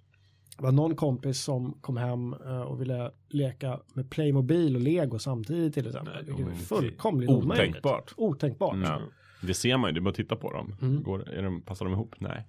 [0.58, 5.20] Det var någon kompis som kom hem eh, och ville leka med Playmobil och Lego
[5.20, 6.26] samtidigt till exempel.
[6.26, 7.70] Vilket är fullkomligt omöjligt.
[7.70, 8.14] Otänkbart.
[8.18, 8.74] Otänkbart.
[8.74, 9.02] Mm.
[9.46, 10.76] Det ser man ju, det är bara att titta på dem.
[10.82, 11.04] Mm.
[11.04, 12.16] Går, är de, passar de ihop?
[12.18, 12.48] Nej.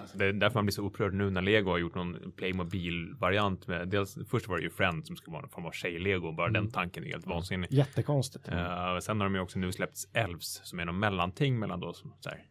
[0.00, 3.66] Alltså, det är därför man blir så upprörd nu när Lego har gjort någon Playmobil-variant
[3.66, 6.32] med dels först var det ju Friends som skulle vara någon form av tjej-Lego.
[6.32, 7.72] Bara den tanken är helt vansinnig.
[7.72, 8.48] Jättekonstigt.
[8.48, 11.92] Uh, sen har de ju också nu släppts Elves som är någon mellanting mellan då
[11.92, 12.44] som så här,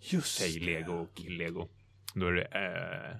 [0.00, 1.68] Just tjej-lego och kill-lego.
[2.14, 3.16] Då är det eh,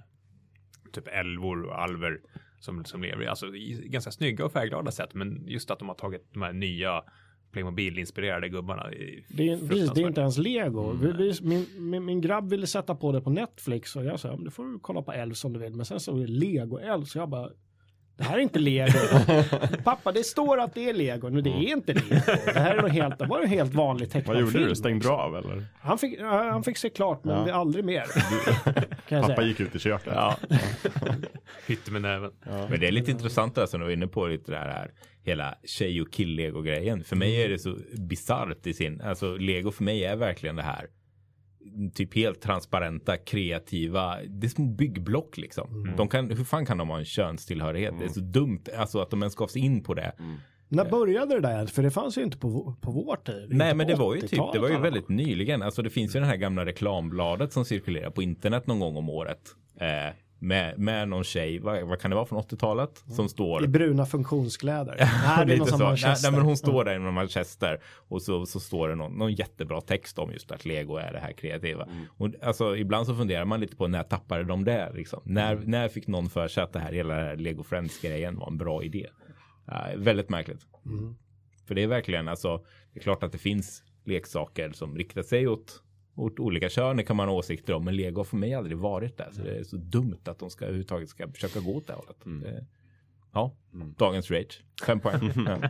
[0.91, 2.19] typ älvor och alver
[2.59, 5.13] som, som lever alltså, i ganska snygga och färgglada sätt.
[5.13, 7.03] Men just att de har tagit de här nya
[7.53, 8.89] Playmobil-inspirerade gubbarna.
[9.27, 10.91] Det är, precis, det är inte ens lego.
[10.91, 14.27] Vi, vi, min, min, min grabb ville sätta på det på Netflix och jag sa,
[14.27, 15.73] "Ja, men du får kolla på Elf om du vill.
[15.75, 17.49] Men sen så är det lego Elf så jag bara,
[18.17, 18.91] det här är inte lego.
[19.83, 22.15] Pappa, det står att det är lego, men det är inte lego.
[22.45, 24.67] Det här är något helt, det var en helt vanlig tecknad Vad gjorde film.
[24.69, 24.75] du?
[24.75, 25.65] Stängde du av eller?
[25.81, 27.43] Han fick, ja, han fick se klart, men Ja.
[27.45, 28.03] det aldrig mer.
[29.07, 29.47] kan jag Pappa säga.
[29.47, 30.13] gick ut i köket.
[30.15, 30.37] Ja,
[31.67, 32.31] Hytte med näven.
[32.69, 34.91] men det är lite intressant alltså när vi är inne på lite det här
[35.25, 37.03] hela tjej och kill-lego grejen.
[37.03, 40.63] För mig är det så bisarrt i sin, alltså lego för mig är verkligen det
[40.63, 40.85] här
[41.93, 45.93] typ helt transparenta, kreativa, det är små byggblock liksom.
[45.97, 47.93] De kan, hur fan kan de ha en könstillhörighet?
[47.99, 50.13] Det är så dumt, alltså att de ens gav sig in på det.
[50.67, 51.65] När började det där?
[51.65, 53.47] För det fanns ju inte på, på vår tid.
[53.49, 55.61] Nej, men det var ju typ, det 80-talet var ju väldigt nyligen.
[55.61, 59.09] Alltså det finns ju det här gamla reklambladet som cirkulerar på internet någon gång om
[59.09, 59.41] året.
[59.79, 63.03] Eh, med, med någon tjej, vad, vad kan det vara från 80-talet?
[63.07, 63.63] Som står.
[63.63, 64.95] I bruna funktionskläder.
[65.37, 66.31] nej, det är någon som Nej, Manchester.
[66.31, 69.33] nej, men hon står där i någon Manchester och så, så står det någon, någon
[69.33, 71.87] jättebra text om just att Lego är det här kreativa.
[72.17, 75.21] Och alltså, ibland så funderar man lite på när tappade de det liksom?
[75.25, 78.57] När, när fick någon för sig att det här hela Lego Friends grejen var en
[78.57, 79.07] bra idé?
[79.65, 80.61] Ja, väldigt märkligt.
[80.85, 81.15] Mm.
[81.67, 85.47] För det är verkligen alltså, det är klart att det finns leksaker som riktar sig
[85.47, 85.83] åt
[86.15, 88.77] åt olika kön, det kan man ha åsikter om, men Lego har för mig aldrig
[88.77, 89.29] varit där.
[89.31, 92.17] Så det är så dumt att de ska överhuvudtaget ska försöka gå åt det hållet.
[92.23, 92.65] Det,
[93.33, 93.51] ja,
[93.97, 94.63] dagens rage.
[94.85, 95.31] Fem poäng.
[95.45, 95.69] ja.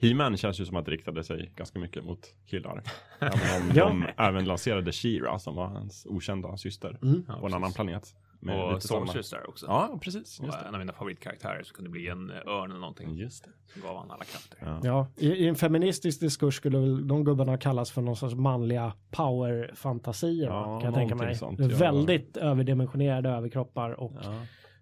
[0.00, 2.82] He-Man känns ju som att det riktade sig ganska mycket mot killar.
[3.20, 3.84] Även om Ja.
[3.88, 7.22] de även lanserade She-Ra som var hans okända syster Mm.
[7.40, 8.14] på en annan planet.
[8.40, 9.66] Med Och Sorceress där också.
[9.66, 10.40] Ja, precis.
[10.40, 13.16] Och Just en av mina favoritkaraktärer så kunde bli en eh, örn eller någonting.
[13.16, 13.50] Just det.
[13.72, 14.58] som gav han alla krafter.
[14.60, 14.80] Ja.
[14.84, 18.92] Ja, i, i en feministisk diskurs skulle väl de gubbarna kallas för någon sorts manliga
[19.10, 20.46] power-fantasier.
[20.46, 21.34] Ja, kan jag tänka mig.
[21.34, 21.66] sånt, ja.
[21.66, 24.34] Väldigt överdimensionerade överkroppar och Ja.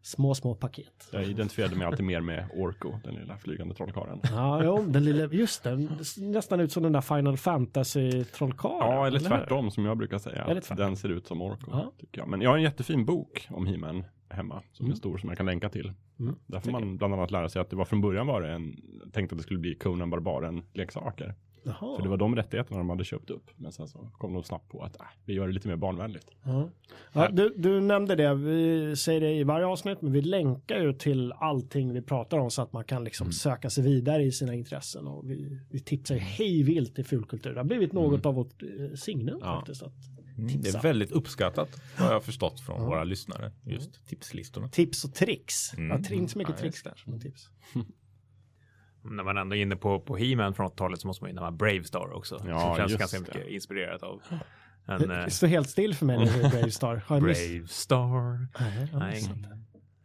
[0.07, 1.09] Små, små paket.
[1.12, 4.21] Jag identifierade mig alltid mer med Orko, den lilla flygande trollkarlen.
[4.23, 8.79] Ja, jo, den lilla, just det, nästan ut som den där Final Fantasy-trollkarlen.
[8.95, 9.27] Ja, eller hur?
[9.27, 10.45] tvärtom som jag brukar säga.
[10.45, 11.71] Eller Att den ser ut som Orko.
[11.71, 11.92] Ja.
[12.01, 12.29] Tycker jag.
[12.29, 14.62] Men jag har en jättefin bok om He-Man hemma.
[14.73, 14.92] Som Mm.
[14.92, 15.92] är stor som jag kan länka till.
[16.21, 18.49] Mm, Där får man bland annat lära sig att det var från början var det
[18.53, 18.77] en,
[19.12, 21.35] tänkt att det skulle bli Conan Barbaren leksaker.
[21.66, 21.96] Jaha.
[21.96, 23.50] För det var de rättigheterna de hade köpt upp.
[23.57, 26.31] Men sen så kom de snabbt på att äh, vi gör det lite mer barnvänligt.
[26.42, 26.68] Ja.
[27.12, 30.92] Ja, du, du nämnde det, vi säger det i varje avsnitt, men vi länkar ju
[30.92, 34.55] till allting vi pratar om så att man kan liksom söka sig vidare i sina
[34.55, 35.07] intressen.
[35.07, 37.52] Och vi, vi tipsar ju hej vilt i fulkultur.
[37.55, 39.57] Det har blivit något av vårt eh, signum Ja.
[39.59, 39.83] faktiskt.
[39.83, 39.92] Att
[40.38, 43.52] Mm, det är väldigt uppskattat har jag förstått från våra lyssnare.
[43.62, 44.68] Just tipslistorna.
[44.68, 45.74] Tips och tricks.
[45.74, 46.02] Mm.
[46.09, 47.50] Ja, inte så mycket Ja, tricks där som tips.
[49.11, 51.51] När man ändå är inne på, på He-Man från 80-talet så måste man ju nämna
[51.51, 52.42] Bravestar också.
[52.49, 53.23] Ja, som känns ganska det.
[53.38, 54.23] mycket inspirerat av.
[54.87, 57.03] En, eh, Det står helt still för mig är Bravestar.
[57.07, 58.47] Har jag miss- Bravestar.
[58.99, 59.23] Nej,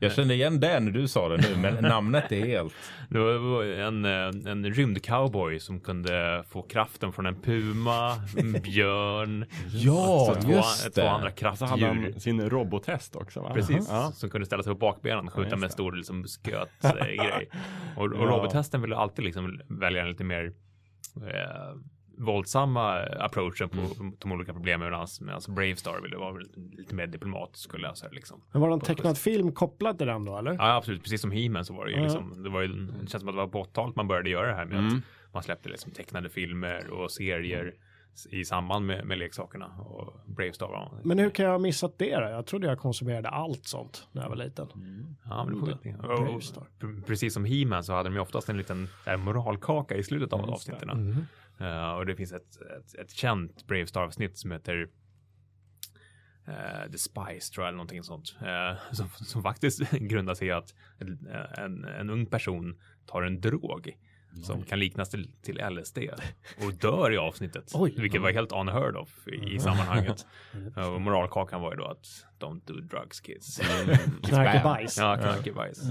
[0.01, 0.09] jag.
[0.09, 2.73] Jag kände igen det när du sa det nu, men namnet är helt...
[3.09, 9.45] Det var en, eh, en rymdcowboy som kunde få kraften från en puma, en björn,
[9.73, 11.09] Ja, två, just två det.
[11.11, 12.19] andra Så hade han kraftdjur.
[12.19, 13.53] sin robottest också va?
[13.53, 14.11] Precis, Ja.
[14.15, 17.49] som kunde ställa sig på bakbenen och skjuta just med en stor liksom, sköt-grej.
[17.97, 18.17] Och, och Ja.
[18.25, 20.53] robothästen ville alltid liksom välja en lite mer
[21.15, 21.75] eh,
[22.25, 24.15] våldsamma approachen på Mm.
[24.19, 24.87] de olika problemen
[25.21, 28.41] medan Bravestar ville vara lite, lite mer diplomatisk och lösa det liksom.
[28.51, 30.53] Men var det en tecknad film kopplad till den då eller?
[30.53, 31.03] Ja, absolut.
[31.03, 32.03] Precis som He-Man så var det ju Ja.
[32.03, 34.47] liksom, det var ju, det känns som att det var på 80-talet man började göra
[34.47, 34.97] det här med Mm.
[35.27, 37.73] att man släppte liksom tecknade filmer och serier
[38.29, 42.15] i samband med, med leksakerna och Bravestar var Men hur kan jag ha missat det
[42.15, 42.21] då?
[42.29, 44.67] Jag trodde jag konsumerade allt sånt när jag var liten.
[45.25, 45.67] Ja, men det får
[46.83, 47.03] Mm.
[47.03, 50.45] Precis som He-Man så hade de ju oftast en liten där, moralkaka i slutet av
[50.47, 50.51] det.
[50.53, 50.89] avsnitten.
[50.89, 51.15] Mm.
[51.61, 54.89] Eh, och det finns ett, ett, ett känt Bravestar-avsnitt som heter
[56.47, 58.35] eh, The Spice tror jag eller någonting sånt.
[58.41, 63.41] eh, som, som faktiskt grundar sig i att en, en, en ung person tar en
[63.41, 63.97] drog.
[64.43, 65.97] som kan liknas till, till LSD
[66.65, 67.71] och dör i avsnittet.
[67.73, 67.93] Oj.
[67.97, 70.25] vilket var helt unheard of i, i sammanhanget.
[70.75, 72.05] och moralkakan var ju då att
[72.39, 73.59] don't do drugs kids.
[74.23, 74.97] Knarkebajs.
[74.97, 75.81] Ja, knarkebajs.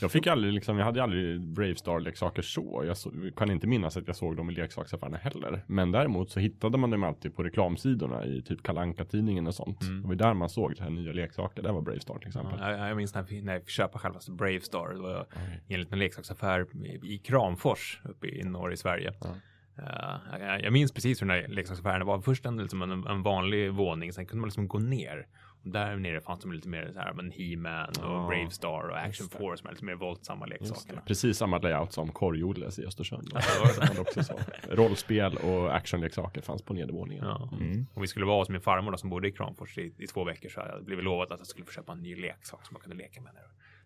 [0.00, 2.82] Jag fick aldrig liksom, jag hade aldrig Bravestar-leksaker så.
[2.86, 5.64] Jag så, kan inte minnas att jag såg dem i leksaksaffärerna heller.
[5.66, 9.82] Men däremot så hittade man dem alltid på reklamsidorna i typ kalanka tidningen och sånt.
[9.82, 10.02] Mm.
[10.02, 11.62] Det var där man såg det här nya leksaker.
[11.62, 12.58] Det var Bravestar till exempel.
[12.60, 14.88] Ja, jag, jag minns när, vi, när jag fick köpa självaste Bravestar.
[14.94, 15.26] Det var
[15.68, 19.12] i en liten leksaksaffär i, i Kramfors uppe i norr i Sverige.
[19.20, 19.34] Ja.
[19.78, 22.20] Eh, jag, jag minns precis hur den här leksaksaffären var.
[22.20, 25.26] Först en, liksom en, en vanlig våning, sen kunde man liksom gå ner.
[25.62, 29.28] Där nere fanns det lite mer så här, men He-Man och Ja, Bravestar och Action.
[29.28, 31.00] Force med lite mer våldsamma leksakerna.
[31.06, 33.30] Precis samma layout som korgjordes i Östersund.
[33.30, 34.76] De.
[34.76, 37.24] Rollspel och actionleksaker fanns på nedervåningen.
[37.24, 37.48] Ja.
[37.52, 37.86] Mm.
[37.94, 40.24] Och vi skulle vara hos min farmor då, som bodde i Kramfors i, i två
[40.24, 42.74] veckor så hade jag blivit lovat att jag skulle få köpa en ny leksak som
[42.74, 43.34] man kunde leka med.
[43.34, 43.42] Där.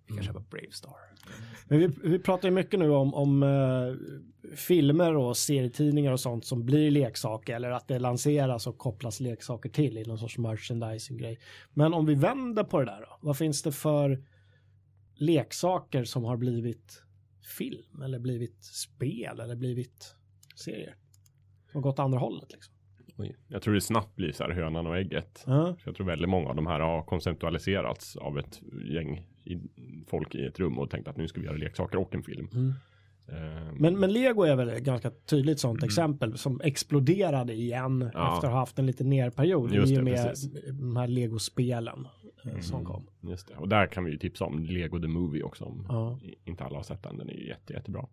[0.07, 0.97] Fick jag köpa Bravestar.
[1.69, 6.45] Men vi, vi pratar ju mycket nu om, om eh, filmer och serietidningar och sånt
[6.45, 11.39] som blir leksaker eller att det lanseras och kopplas leksaker till i någon sorts merchandising-grej.
[11.71, 14.25] Men om vi vänder på det där då, vad finns det för
[15.15, 17.03] leksaker som har blivit
[17.59, 20.17] film eller blivit spel eller blivit
[20.55, 20.97] serier?
[21.73, 22.74] Som gått andra hållet liksom.
[23.49, 25.39] Jag tror det snabbt blir så här hönan och ägget.
[25.45, 29.59] Så jag tror väldigt många av de här har konceptualiserats av ett gäng i,
[30.07, 32.49] folk i ett rum och tänkt att nu ska vi göra leksaker och en film.
[32.53, 32.73] Mm.
[33.29, 38.35] Eh, Men, men Lego är väl ett ganska tydligt sånt exempel som exploderade igen Ja.
[38.35, 40.53] efter att ha haft en liten nerperiod Just i och med precis.
[40.73, 42.07] de här Lego-spelen
[42.45, 42.87] eh, som Mm.
[42.93, 43.07] kom.
[43.31, 43.55] Just det.
[43.55, 45.65] Och där kan vi ju tipsa om Lego the Movie också.
[45.65, 46.19] Om Ja.
[46.45, 47.17] inte alla har sett den.
[47.19, 48.07] Den är ju jätte, jättebra.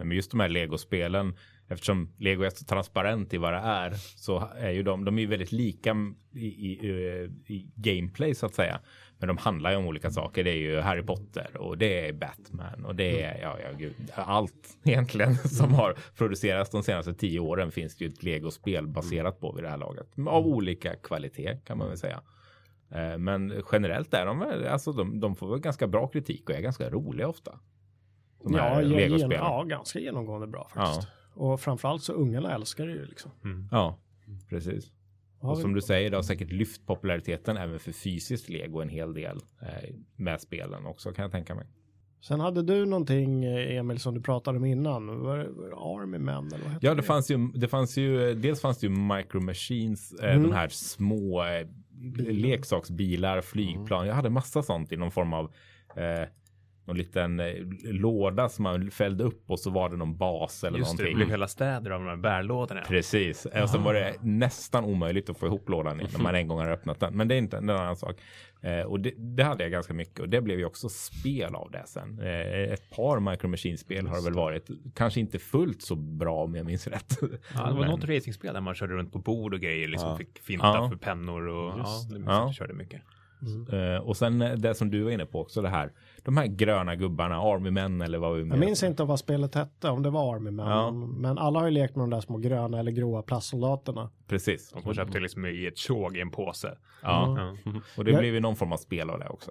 [0.00, 1.34] Men med just de här legospelen,
[1.68, 5.26] eftersom lego är så transparent i vad det är, så är ju de, de är
[5.26, 5.96] väldigt lika
[6.34, 8.80] i, i, eh, i gameplay så att säga.
[9.18, 10.44] Men de handlar ju om olika saker.
[10.44, 13.94] Det är ju Harry Potter och det är Batman och det är ja, ja, gud,
[14.14, 19.40] allt egentligen som har producerats de senaste tio åren finns det ju ett legospel baserat
[19.40, 20.06] på vid det här laget.
[20.26, 22.20] Av olika kvalitet kan man väl säga.
[22.90, 26.60] Eh, Men generellt är de alltså de, de får väl ganska bra kritik och är
[26.60, 27.58] ganska roliga ofta.
[28.44, 29.36] De Ja, här gen, legospelen.
[29.38, 31.08] ja, ganska genomgående bra faktiskt.
[31.34, 33.30] Och framförallt så ungarna älskar det ju liksom.
[33.70, 33.98] Ja,
[34.48, 34.92] precis.
[35.40, 39.14] Och som du säger, det har säkert lyft populariteten även för fysiskt lego en hel
[39.14, 41.66] del eh, med spelen också kan jag tänka mig.
[42.22, 45.20] Sen hade du någonting eh, Emil som du pratade om innan.
[45.22, 48.34] Var det, var det Army Man eller vad Ja, det fanns ju, det fanns ju,
[48.34, 50.42] dels fanns det ju Micro Machines, eh, Mm.
[50.50, 51.66] de här små eh,
[52.34, 54.06] leksaksbilar, flygplan.
[54.06, 55.44] Jag hade massa sånt i någon form av
[55.96, 56.28] eh,
[56.90, 60.78] någon liten eh, låda som man fällde upp och så var det någon bas eller
[60.78, 61.16] Just det, det någonting.
[61.16, 62.80] blev hela städer av de här bärlådorna.
[62.88, 66.58] Precis, och sen var det nästan omöjligt att få ihop lådan när man en gång
[66.58, 67.16] har öppnat den.
[67.16, 68.16] Men det är inte en annan sak.
[68.62, 71.70] Eh, och det, det hade jag ganska mycket och det blev ju också spel av
[71.70, 72.20] det sen.
[72.20, 74.68] Eh, ett par Micro Machines-spel har det väl varit.
[74.94, 77.18] Kanske inte fullt så bra om jag minns rätt.
[77.20, 77.28] Ja,
[77.66, 80.16] det var Men- något racingspel där man körde runt på bord och grejer, liksom Ja.
[80.16, 80.88] fick finta Ja.
[80.88, 82.24] för pennor och ja, Just det det.
[82.26, 82.52] Ja.
[82.52, 83.02] körde mycket.
[83.72, 85.92] Eh, och sen eh, det som du var inne på också det här.
[86.24, 89.88] De här gröna gubbarna, Army Men eller vad vi Jag minns inte vad spelet hette,
[89.90, 90.68] om det var Army Man.
[90.70, 90.90] Ja.
[90.90, 94.10] Men alla har ju lekt med de där små gröna eller gråa plastsoldaterna.
[94.26, 94.70] Precis.
[94.70, 96.78] De som köpte liksom i ett tjog i en påse.
[97.02, 97.72] Ja, Ja.
[97.96, 99.50] och det Jag- blev ju någon form av spel av det också.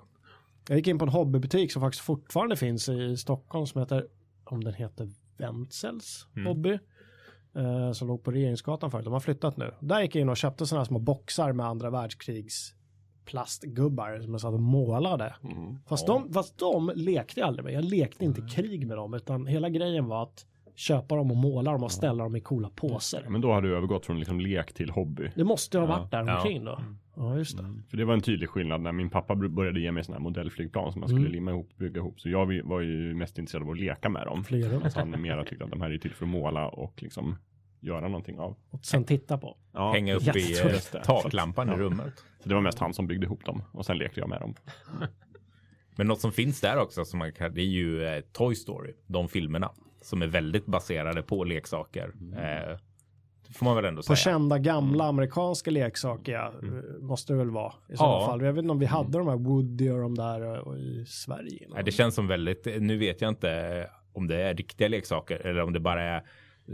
[0.68, 4.08] Jag gick in på en hobbybutik som faktiskt fortfarande finns i Stockholm som heter,
[4.44, 6.48] om den heter Wentzels Mm.
[6.48, 6.80] hobby.
[7.56, 9.04] Eh, som låg på Regeringsgatan förut.
[9.06, 9.74] De har flyttat nu.
[9.80, 12.74] Där gick jag in och köpte sådana här små boxar med andra världskrigs
[13.30, 15.34] plastgubbar som jag satt och målade.
[15.44, 15.76] Mm.
[15.88, 16.14] Fast, Ja.
[16.14, 17.74] de, fast de lekte jag aldrig med.
[17.74, 21.72] Jag lekte inte krig med dem utan hela grejen var att köpa dem och måla
[21.72, 23.26] dem och ställa dem i coola påser.
[23.30, 25.32] Men då har du övergått från liksom lek till hobby.
[25.36, 25.98] Det måste ha Ja.
[25.98, 26.36] varit där Ja.
[26.38, 26.80] omkring då.
[27.16, 27.64] Ja, just det.
[27.90, 30.92] För det var en tydlig skillnad när min pappa började ge mig sådana här modellflygplan
[30.92, 31.32] som man skulle Mm.
[31.34, 32.22] limma ihop, bygga ihop.
[32.22, 34.44] Så jag var ju mest intresserad av att leka med dem.
[34.50, 34.84] Runt.
[34.84, 37.36] Alltså han mera tyckte att de här är till för att måla och liksom
[37.80, 38.56] göra någonting av.
[38.70, 39.58] Och sen titta på.
[39.74, 42.14] Ja, Hänga upp i eh, taklampan i rummet.
[42.44, 44.56] Så det var mest han som byggde ihop dem och sen lekte jag med dem.
[45.96, 48.94] Men något som finns där också som man kan, det är ju eh, Toy Story,
[49.08, 52.12] de filmerna som är väldigt baserade på leksaker.
[52.34, 52.78] Eh,
[53.48, 54.16] det får man väl ändå På säga.
[54.16, 56.54] kända gamla amerikanska leksaker ja,
[57.02, 58.26] måste det väl vara i sådana Ja.
[58.26, 58.42] fall.
[58.42, 61.68] Jag vet inte om vi hade de här Woody och de där eh, i Sverige.
[61.74, 65.62] Nej, det känns som väldigt, nu vet jag inte om det är riktiga leksaker eller
[65.62, 66.24] om det bara är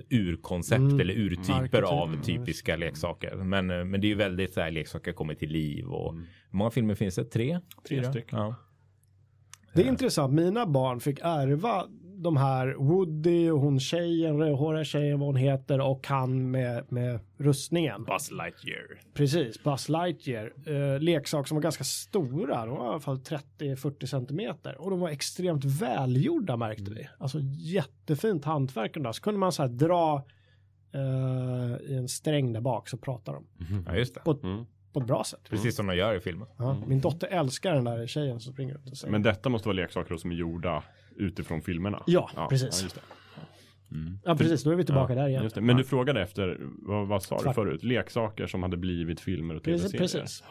[0.10, 3.36] urkoncept Mm, eller urtyper av typiska leksaker.
[3.36, 6.14] Men, eh, men det är ju väldigt så här leksaker kommer till liv och
[6.52, 7.26] hur många filmer finns det?
[7.26, 7.60] Tre?
[7.88, 8.40] Tre stycken.
[8.40, 8.56] Ja.
[9.74, 10.34] Det är intressant.
[10.34, 11.86] Mina barn fick ärva
[12.18, 17.20] de här Woody och hon tjejen, rödhåriga tjejen, vad hon heter och han med, med
[17.38, 18.04] rustningen.
[18.04, 19.00] Buzz Lightyear.
[19.14, 20.54] Precis, Buzz Lightyear.
[20.66, 24.82] Eh, leksaker som var ganska stora, de var i alla fall 30-40 centimeter.
[24.82, 27.08] Och de var extremt välgjorda märkte vi.
[27.18, 28.94] Alltså jättefint hantverk.
[28.94, 29.12] där.
[29.12, 30.26] Så kunde man så här dra
[30.94, 33.46] eh, i en sträng där bak så pratar de.
[33.88, 34.20] Ja, just det.
[34.20, 34.66] På, Mm.
[34.94, 35.40] på ett bra sätt.
[35.50, 36.48] Precis som de gör i filmen.
[36.58, 39.12] Ja, min dotter älskar den där tjejen som springer ut och säger.
[39.12, 40.84] Men detta måste vara leksaker som är gjorda
[41.16, 42.04] utifrån filmerna.
[42.08, 42.80] Ja, precis.
[42.80, 43.02] Ja, just det.
[44.24, 44.64] ja, precis.
[44.64, 45.50] Då är vi tillbaka Ja, där igen.
[45.56, 45.62] Det.
[45.62, 47.56] Men du frågade efter, vad, vad sa du Tvart.
[47.56, 47.84] förut?
[47.84, 49.98] Leksaker som hade blivit filmer och tv-serier?
[50.00, 50.44] precis.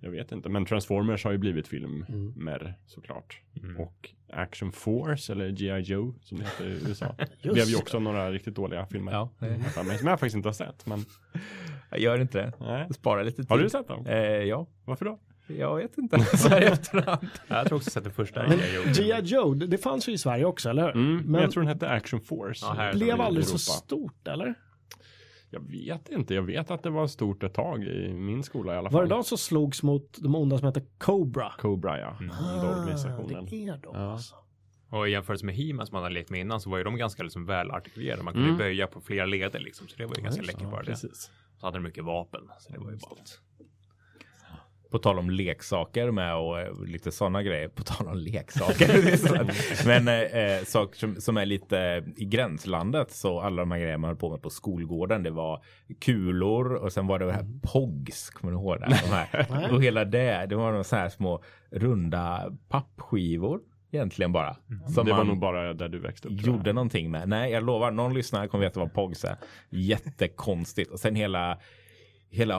[0.00, 3.40] Jag vet inte, men Transformers har ju blivit filmer såklart.
[3.62, 3.80] Mm.
[3.80, 5.80] Och Action Force eller G.I.
[5.80, 7.14] Joe som det heter i USA.
[7.42, 7.78] Just blev ju det.
[7.82, 9.12] också några riktigt dåliga filmer.
[9.12, 10.86] Ja, det- mig, som jag faktiskt inte har sett.
[10.86, 11.04] Men,
[11.90, 12.52] Jag gör inte det.
[12.60, 12.86] nej.
[12.94, 13.50] Spara lite tid.
[13.50, 14.06] Har du sett dem?
[14.06, 15.18] Eh, ja, Varför då?
[15.48, 16.18] Jag vet inte.
[16.36, 17.26] Så här i efterhand.
[17.48, 18.48] Jag tror också sett den första.
[18.48, 18.58] Men
[18.94, 19.20] G.I.
[19.22, 19.54] Joe.
[19.54, 20.90] Det, det fanns ju i Sverige också, eller hur?
[20.90, 22.66] Mm, men, Men jag tror den hette Action Force.
[22.66, 24.54] Ja, här- blev aldrig så stort, eller?
[25.50, 28.76] Jag vet inte, jag vet att det var stort ett tag i min skola i
[28.76, 28.94] alla fall.
[28.94, 31.52] Var det de som slogs mot de onda som hette Cobra?
[31.58, 32.62] Cobra ja, den Ah,
[33.50, 34.12] det är de Ja.
[34.12, 34.34] alltså.
[34.90, 36.96] Och i jämförelse med He-Man som man hade lekt med innan så var ju de
[36.96, 38.22] ganska liksom välartikulerade.
[38.22, 38.58] Man kunde Mm.
[38.58, 39.88] böja på flera leder liksom.
[39.88, 40.86] Så det var ju ganska läckert bara det.
[40.86, 41.30] Precis.
[41.60, 42.40] Så hade de mycket vapen.
[42.58, 43.40] Så det var ju ballt.
[44.90, 47.68] På tal om leksaker med och eh, lite sådana grejer.
[47.68, 49.86] På tal om leksaker.
[49.86, 53.10] Men eh, saker som, som är lite i gränslandet.
[53.10, 55.22] Så alla de här grejerna man höll på med på skolgården.
[55.22, 55.62] Det var
[56.00, 58.30] kulor och sen var det det här POGs.
[58.30, 58.86] Kommer du ihåg det?
[58.86, 59.72] De här.
[59.74, 60.46] Och hela det.
[60.48, 63.60] Det var de så här små runda pappskivor.
[63.90, 64.56] Egentligen bara.
[64.94, 66.34] Som det var man- nog bara där du växte upp.
[66.46, 67.28] gjorde någonting med.
[67.28, 69.36] Nej, jag lovar, någon lyssnare kommer veta vad POGs är.
[69.70, 70.90] Jättekonstigt.
[70.90, 71.58] Och sen hela
[72.30, 72.56] hela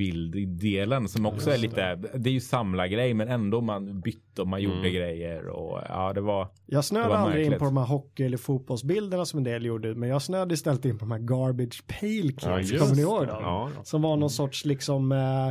[0.00, 4.62] hockeybilddelen som också är lite, det är ju samlargrej men ändå man bytte och man
[4.62, 4.92] gjorde Mm.
[4.92, 9.24] grejer och ja det var Jag snöade aldrig in på de här hockey eller fotbollsbilderna
[9.24, 12.72] som en del gjorde, men jag snöade istället in på de här garbage pail kids.
[12.72, 13.42] Ja, Kommer ni ihåg dem?
[13.42, 13.70] Ja.
[13.84, 15.48] Som var någon sorts liksom, eh,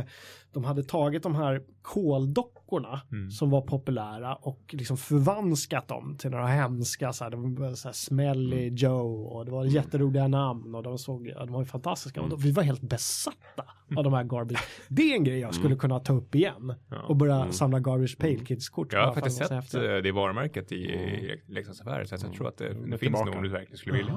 [0.52, 2.59] de hade tagit de här koldockorna
[3.12, 3.30] Mm.
[3.30, 7.88] som var populära och liksom förvanskat dem till några hemska, så här, de var så
[7.88, 8.74] här Smelly Mm.
[8.76, 12.20] Joe och det var jätteroliga namn och de såg, ja, de var ju fantastiska.
[12.20, 12.32] Mm.
[12.32, 13.64] Och vi var helt besatta
[13.96, 14.58] av de här garbage.
[14.88, 16.74] Det är en grej jag skulle kunna ta upp igen
[17.08, 17.52] och börja Mm.
[17.52, 18.92] samla garbage pail kids kort.
[18.92, 22.74] Jag har faktiskt sett eh, det varumärket i i leksaksaffärer så jag tror att det,
[22.90, 24.12] det finns nog om du verkligen skulle vilja.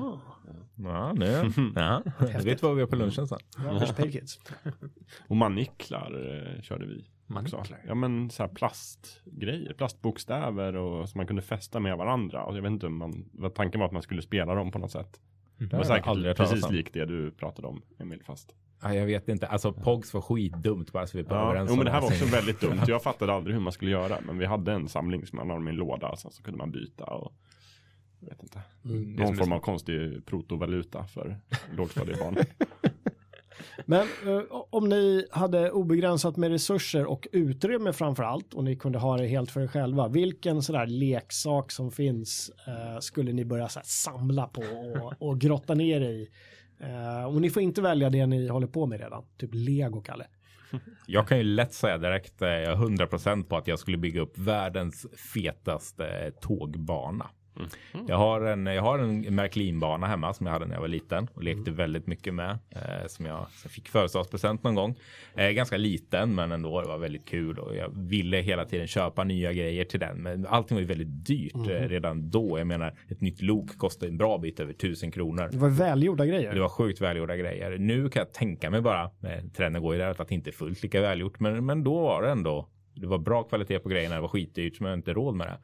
[0.78, 1.26] Ja nu,
[1.76, 2.02] ja,
[2.44, 3.40] vet vad vi gör på lunchen sen.
[3.58, 4.40] Garbage kids.
[5.28, 7.06] Och maniklar eh, körde vi.
[7.38, 7.56] Också.
[7.56, 7.80] Maniklar?
[7.88, 12.44] Ja men så här plastgrejer, plastbokstäver och som man kunde fästa med varandra.
[12.44, 14.80] Och jag vet inte om man, vad tanken var att man skulle spela dem på
[14.80, 15.20] något sätt.
[15.58, 18.56] Det var säkert aldrig precis likt det du pratade om Emil fast.
[18.82, 21.86] Ja, jag vet inte, alltså POGs var skitdumt bara så vi är Ja, jo, men
[21.86, 22.82] det här var också väldigt dumt.
[22.88, 24.18] Jag fattade aldrig hur man skulle göra.
[24.26, 26.16] Men vi hade en samling som man hade med en låda.
[26.16, 27.34] Sen så kunde man byta och
[28.20, 28.62] jag vet inte.
[28.86, 29.14] Mm.
[29.14, 31.38] Någon form av konstig protovaluta för
[31.78, 32.36] lågstadiebarn.
[33.86, 39.00] Men eh, om ni hade obegränsat med resurser och utrymme framför allt och ni kunde
[39.00, 40.08] ha det helt för er själva.
[40.08, 44.62] Vilken sådär leksak som finns eh, skulle ni börja såhär, samla på
[45.02, 46.30] och, och grotta ner i?
[46.80, 49.24] Eh, och ni får inte välja det ni håller på med redan.
[49.38, 50.26] Typ lego, Kalle.
[51.08, 54.22] Jag kan ju lätt säga direkt, eh, jag är 100% på att jag skulle bygga
[54.22, 58.06] upp världens fetaste eh, tågbana tågbana.
[58.08, 61.28] Jag har en, jag har en Märklinbana hemma som jag hade när jag var liten
[61.34, 62.60] och lekte väldigt mycket med.
[62.70, 64.96] Eh, som jag fick födelsedagspresent någon gång.
[65.36, 69.24] Eh, ganska liten men ändå det var väldigt kul och jag ville hela tiden köpa
[69.24, 70.24] nya grejer till den.
[70.24, 72.58] Men allting var ju väldigt dyrt eh, redan då.
[72.58, 75.50] Jag menar ett nytt lok kostar en bra bit över tusen kronor.
[75.52, 76.54] Det var välgjorda grejer.
[76.54, 77.78] Det var sjukt välgjorda grejer.
[77.78, 80.52] Nu kan jag tänka mig bara, eh, trenden går ju där att det inte är
[80.52, 84.16] fullt lika välgjort, men, men då var det ändå det var bra kvalitet på grejerna,
[84.16, 85.58] det var skitdyrt men jag hade inte råd med det.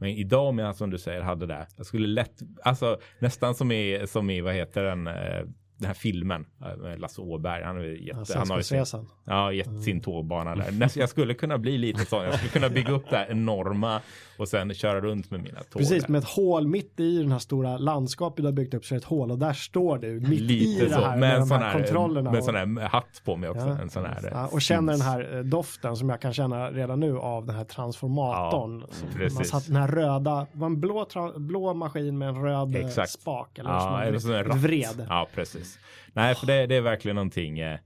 [0.00, 3.72] Men idag om jag som du säger hade det, jag skulle lätt, alltså nästan som
[3.72, 5.42] i, som i vad heter den, eh,
[5.82, 7.62] den här filmen eh, med Lasse Åberg.
[7.64, 8.84] Han, jätte, Ja, han har ju sin,
[9.24, 10.98] ja, gett sin tågbana där.
[10.98, 12.24] Jag skulle kunna bli lite sån.
[12.24, 14.00] Jag skulle kunna bygga upp det här enorma
[14.38, 15.82] och sen köra runt med mina tåg.
[15.82, 16.10] Precis, där.
[16.12, 18.98] med ett hål mitt i den här stora landskapet du har byggt upp så är
[18.98, 21.40] det ett hål och där står du mitt i Lite det så, här med med
[21.40, 22.30] de här här, kontrollerna.
[22.30, 23.66] med en och- sån här hatt på mig också.
[23.68, 23.78] Ja.
[23.80, 27.00] En sån här, Ja, och känner den här eh, doften som jag kan känna redan
[27.00, 28.84] nu av den här transformatorn.
[29.20, 32.76] Ja, man satt den här röda, det var en blå, blå maskin med en röd
[32.76, 33.10] Exakt.
[33.10, 33.58] spak.
[33.58, 35.06] Eller Ja, som en, vred.
[35.08, 35.71] Ja, precis.
[36.12, 37.58] Nej, för det, det är verkligen någonting.
[37.58, 37.78] Eh,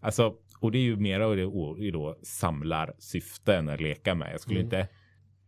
[0.00, 4.14] alltså, och det är ju mera av det och- i då samlarsyfte än att leka
[4.14, 4.32] med.
[4.32, 4.66] Jag skulle Mm.
[4.66, 4.88] inte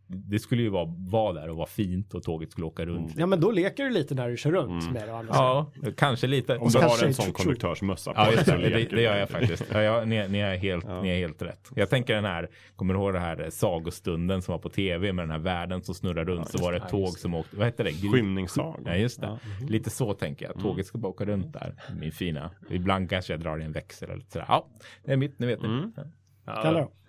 [0.07, 3.13] det skulle ju vara, vara där och vara fint och tåget skulle åka runt.
[3.17, 5.25] Ja men då leker du lite när du kör runt med det.
[5.29, 6.57] Ja, kanske lite.
[6.57, 9.17] Om du kanske har en sån konduktörsmössa på Ja, dig just det, det, det gör
[9.17, 9.63] jag faktiskt.
[9.73, 11.71] Ja, ja, ni, ni, är helt, ni är helt rätt.
[11.75, 15.23] Jag tänker den här, kommer du ihåg det här sagostunden som var på tv med
[15.23, 17.83] den här världen som snurrar runt så var det ett tåg som åkte, vad hette
[17.83, 17.91] det?
[17.91, 18.81] Skymningssag.
[18.85, 19.39] Ja, just det.
[19.69, 20.61] Lite så tänker jag.
[20.61, 22.51] Tåget ska bara åka runt där, min fina.
[22.69, 24.45] Ibland kanske jag drar i en växel eller sådär.
[24.47, 24.67] Ja,
[25.05, 25.91] det är mitt, ni vet ni.
[26.45, 26.61] Ja.
[26.63, 27.06] Kalle Ja, men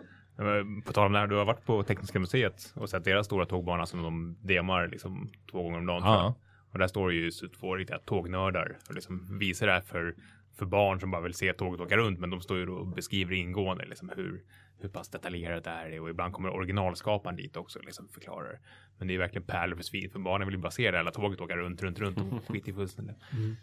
[0.84, 3.46] på tal om det här, du har varit på Tekniska museet och sett deras stora
[3.46, 6.02] tågbana som de demar liksom två gånger om dagen.
[6.04, 6.34] Ja.
[6.72, 10.14] Och där står det ju två riktiga tågnördar och liksom visar det här för,
[10.56, 12.18] för barn som bara vill se tåget åka runt.
[12.18, 14.42] Men de står ju och beskriver ingående liksom hur,
[14.78, 18.58] hur pass detaljerat det här är och ibland kommer originalskaparen dit också och liksom förklarar.
[18.98, 21.10] Men det är verkligen pärlor för svin för barnen vill ju bara se det hela
[21.10, 23.16] tåget åka runt, runt, runt och skit i fullständigt.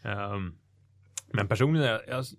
[0.03, 0.55] Ehm,
[1.34, 2.36] men personligen, jag, jag, alltså,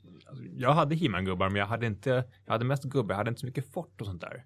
[0.56, 3.46] jag hade He-Man-gubbar, men jag hade inte, jag hade mest gubbar, jag hade inte så
[3.46, 4.44] mycket fort och sånt där.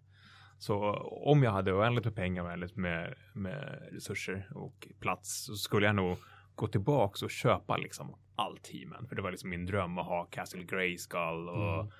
[0.59, 0.93] Så
[1.25, 5.87] om jag hade oändligt med pengar och oändligt med, med resurser och plats så skulle
[5.87, 6.19] jag nog
[6.55, 9.09] gå tillbaks och köpa liksom allt He-Man.
[9.09, 11.91] För det var liksom min dröm att ha Castle Grayskull och mm.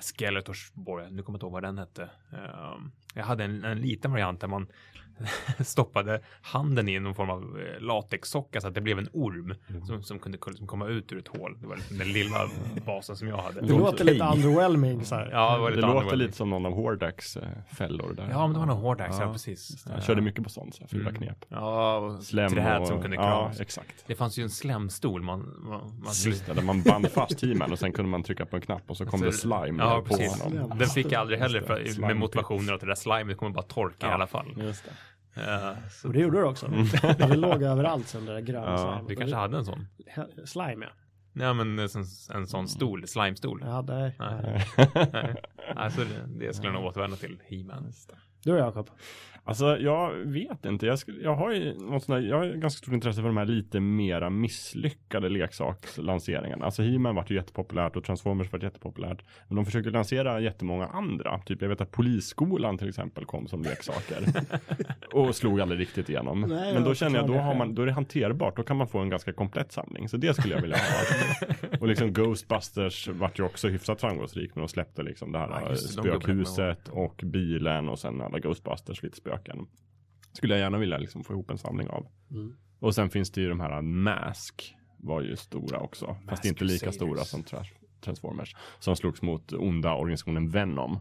[0.00, 1.10] Skeletors Borg.
[1.10, 2.10] Nu kommer jag inte ihåg vad den hette.
[2.32, 4.66] Ehm, jag hade en, en liten variant där man
[5.64, 9.54] stoppade handen i någon form av eh, latexsocka så att det blev en orm
[9.86, 11.56] som, som kunde liksom komma ut ur ett hål.
[11.60, 12.48] Det var liksom den lilla
[12.86, 13.60] basen som jag hade.
[13.60, 15.28] Det låter lite underwhelming så här.
[15.32, 16.24] Ja, det var Det lite låter annorlunda.
[16.24, 18.28] lite som någon av Hordax eh, fällor där.
[18.30, 19.84] Ja, men det var nog Hordax, ja, precis.
[19.94, 21.44] Jag körde mycket på sånt, så här, fula knep.
[21.48, 22.86] Ja, och Slem träd och...
[22.88, 23.60] som kunde Ja, kramas.
[23.60, 24.04] exakt.
[24.06, 27.72] Det fanns ju en slemstol man, man, man Just det, där man band fast teamen
[27.72, 30.04] och sen kunde man trycka på en knapp och så kom det slime Ja, på
[30.16, 30.42] precis.
[30.42, 30.78] honom.
[30.78, 33.62] Den fick jag aldrig heller det, för, med motivationen att det där slimet kommer bara
[33.62, 34.46] torka i alla fall.
[34.56, 34.90] Just det.
[35.90, 36.66] Så Och det gjorde du också.
[37.18, 39.08] Det låg överallt sen det där gröna Ja, slimet.
[39.08, 39.86] du kanske hade en sån?
[40.44, 40.90] Slime ja.
[41.32, 43.62] Nej, men en, sån- en sån stol, slimestol.
[43.66, 44.66] Ja, det, Nej.
[45.12, 45.34] Nej.
[45.76, 47.92] Alltså det, det skulle jag nog återvända till He-Man.
[48.44, 48.90] Du och Jakob.
[49.46, 50.86] Alltså jag vet inte.
[50.86, 53.36] Jag, skulle, jag har ju något sånt där, jag har ganska stort intresse för de
[53.36, 56.64] här lite mera misslyckade leksakslanseringarna.
[56.64, 59.24] Alltså He-Man vart ju jättepopulärt och Transformers vart jättepopulärt.
[59.48, 61.38] Men de försökte lansera jättemånga andra.
[61.38, 64.18] Typ jag vet att Polisskolan till exempel kom som leksaker.
[65.12, 66.40] och slog aldrig riktigt igenom.
[66.40, 68.56] Nej, Men då känner jag, då, har man, då är det hanterbart.
[68.56, 70.08] Då kan man få en ganska komplett samling.
[70.08, 71.78] Så det skulle jag vilja ha.
[71.80, 74.50] och liksom Ghostbusters vart ju också hyfsat framgångsrik.
[74.54, 79.02] Men de släppte liksom det här Ja, det, spökhuset och bilen och sen alla Ghostbusters
[79.02, 79.66] lite spöken.
[80.32, 82.06] Skulle jag gärna vilja liksom få ihop en samling av.
[82.30, 82.56] Mm.
[82.78, 86.16] Och sen finns det ju de här Mask var ju stora också.
[86.28, 86.94] fast inte lika Crusaders.
[86.94, 87.66] stora som Tra-
[88.00, 88.56] Transformers.
[88.78, 90.98] Som slogs mot onda organisationen Venom.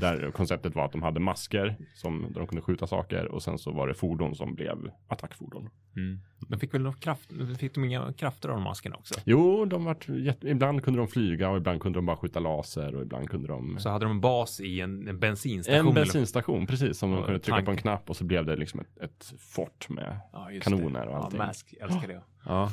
[0.00, 3.58] Där konceptet var att de hade masker som där de kunde skjuta saker och sen
[3.58, 5.70] så var det fordon som blev attackfordon.
[5.96, 6.20] Mm.
[6.48, 9.14] De fick väl någon kraft, fick de inga krafter av de maskerna också?
[9.24, 10.08] Jo, de vart
[10.42, 13.78] ibland kunde de flyga och ibland kunde de bara skjuta laser och ibland kunde de
[13.78, 15.78] Så hade de en bas i en, en bensinstation?
[15.80, 17.80] en eller- bensinstation, precis, som de kunde trycka på en tank.
[17.80, 21.10] knapp och så blev det liksom ett, ett fort med Ja, kanoner det.
[21.10, 21.40] och allting.
[21.40, 22.22] Ja, Mask, älskar det.
[22.44, 22.72] Ja,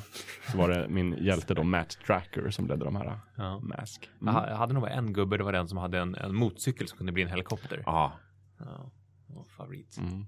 [0.52, 3.60] så var det min hjälte då, Matt Tracker, som ledde de här Ja.
[3.60, 4.10] Mask.
[4.20, 6.88] Jag ha- Jag hade nog en gubbe, det var den som hade en, en motorcykel
[6.88, 7.84] som kunde bli en helikopter.
[7.86, 8.14] Ja.
[8.60, 9.98] Ja, favorit.
[9.98, 10.26] Mm.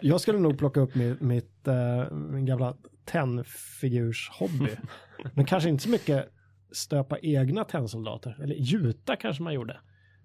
[0.00, 4.70] Jag skulle nog plocka upp mitt, mitt äh, min gamla tennfigurshobby.
[5.34, 6.28] Men kanske inte så mycket
[6.72, 8.38] stöpa egna tennsoldater.
[8.42, 9.80] Eller gjuta kanske man gjorde.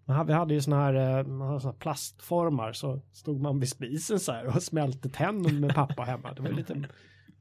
[0.06, 3.42] Man hade, vi hade ju såna här, eh, man hade såna här plastformar så stod
[3.42, 6.34] man vid spisen så här och smälte tenn med pappa hemma.
[6.34, 6.84] Det var lite,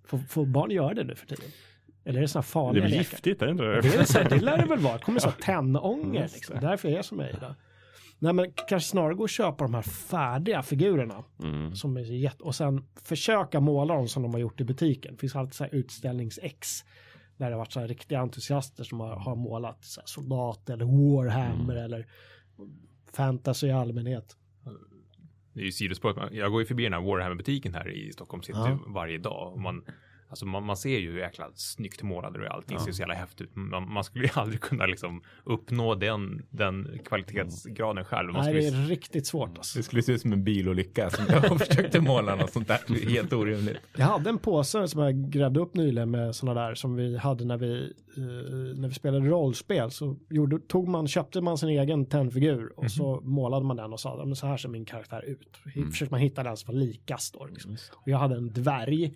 [0.04, 1.50] får, får barn göra det nu för tiden?
[2.04, 4.04] Eller är det såna här Det är farliga väl giftigt, är det inte Det, är
[4.04, 4.96] så här, det lär det väl vara.
[4.96, 6.22] Det kommer så här tennånger.
[6.22, 6.54] Just Liksom.
[6.60, 6.66] det.
[6.66, 7.54] Därför är jag som jag är idag.
[8.18, 11.24] Nej men kanske snarare gå och köpa de här färdiga figurerna.
[11.42, 11.74] Mm.
[11.74, 12.42] Som är jätte...
[12.42, 15.14] Och sen försöka måla dem som de har gjort i butiken.
[15.14, 16.84] Det finns alltid så här utställnings-ex.
[17.36, 20.84] Där det har varit så här riktiga entusiaster som har, har målat så soldat eller
[20.84, 21.84] Warhammer Mm.
[21.84, 22.06] eller
[23.12, 24.36] fantasy i allmänhet.
[25.52, 26.28] Det är ju sidospår.
[26.32, 28.78] Jag går ju förbi den här Warhammer-butiken här i Stockholm city Ja.
[28.86, 29.58] varje dag.
[29.58, 29.84] Man,
[30.28, 32.50] alltså man, man ser ju hur jäkla snyggt målade är.
[32.50, 33.56] Allting ser så jävla häftigt ut.
[33.56, 38.32] Man, man skulle ju aldrig kunna liksom uppnå den, den kvalitetsgraden själv.
[38.32, 39.78] Man Nej, det är riktigt svårt alltså.
[39.78, 42.80] Det skulle se ut som en bilolycka som jag försökte måla något sånt där.
[42.88, 43.78] Det är helt orimligt.
[43.96, 47.44] Jag hade en påse som jag grävde upp nyligen med sådana där som vi hade
[47.44, 48.22] när vi, eh,
[48.80, 49.90] när vi spelade rollspel.
[49.90, 54.00] Så gjorde, tog man, köpte man sin egen tennfigur och så målade man den och
[54.00, 55.60] sa men så här ser min karaktär ut.
[55.76, 55.90] Mm.
[55.90, 57.46] Försökte man hitta den som var likast då.
[57.46, 57.76] Liksom.
[57.94, 59.14] Och jag hade en dvärg,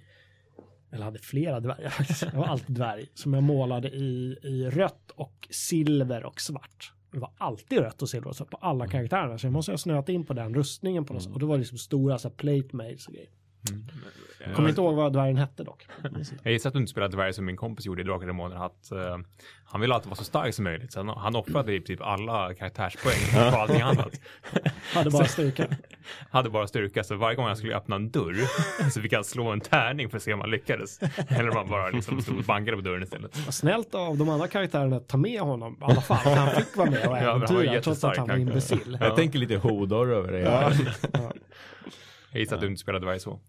[0.93, 2.23] eller hade flera dvärgar faktiskt.
[2.23, 3.07] Jag var alltid dvärg.
[3.15, 6.93] Som jag målade i, i rött och silver och svart.
[7.13, 9.39] Det var alltid rött och silver svart på alla karaktärerna.
[9.39, 11.33] Så jag måste ha snöat in på den rustningen på något sätt.
[11.33, 13.31] Och det var liksom stora så här, plate mails och grejer.
[14.47, 15.87] Jag kommer inte ihåg vad dvärgen hette dock.
[16.43, 18.67] Jag gissar att du inte spelar dvärg som min kompis gjorde i Drakar och Demoner.
[18.67, 19.19] Att uh,
[19.65, 20.93] han ville alltid vara så stark som möjligt.
[20.93, 24.21] Så han, han offrade i princip alla karaktärspoäng på allting annat.
[24.95, 25.67] Hade bara styrka.
[26.31, 27.05] hade bara styrka.
[27.05, 28.37] Så varje gång han skulle öppna en dörr
[28.91, 31.01] så fick han slå en tärning för att se om han lyckades.
[31.29, 33.39] Eller om han bara liksom stod och bankade på dörren istället.
[33.45, 36.37] Vad snällt av de andra karaktärerna att ta med honom i alla fall.
[36.37, 38.99] Han fick vara med och Ja, äventyra trots att han var imbecill.
[39.01, 40.41] Jag tänker lite Hodor över det.
[40.41, 40.73] Ja.
[42.31, 43.41] Jag gissar att du inte spelar dvärg så.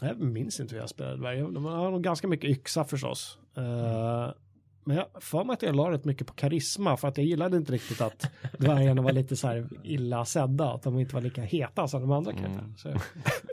[0.00, 1.40] Jag minns inte hur jag spelade dvärg.
[1.40, 3.38] De har nog ganska mycket yxa förstås.
[3.56, 4.32] Eh,
[4.84, 7.56] men jag får mig att jag la rätt mycket på karisma för att jag gillade
[7.56, 10.72] inte riktigt att dvärgarna var lite så här illa sedda.
[10.72, 12.74] Att de inte var lika heta som de andra karaktärerna.
[12.76, 13.00] Så jag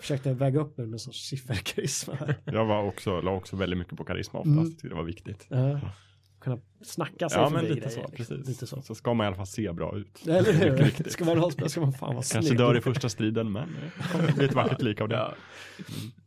[0.02, 2.14] försökte väga upp mig med sån sifferkarisma.
[2.16, 2.36] här.
[2.46, 4.84] Jag var också, la också väldigt mycket på karisma oftast.
[4.84, 4.90] Mm.
[4.90, 5.48] Det var viktigt.
[5.52, 5.86] Uh,
[6.40, 8.00] kunna snacka sig Ja, förbi men lite grejer, så.
[8.12, 8.16] liksom.
[8.38, 8.48] Precis.
[8.48, 8.82] Lite så.
[8.82, 10.24] så ska man i alla fall se bra ut.
[10.28, 11.10] Eller hur?
[11.10, 14.32] Ska man rollspela ska man fan vara Kanske dör i första striden, men det kommer
[14.32, 15.16] bli ett vackert lik av det.
[15.16, 15.34] Ja.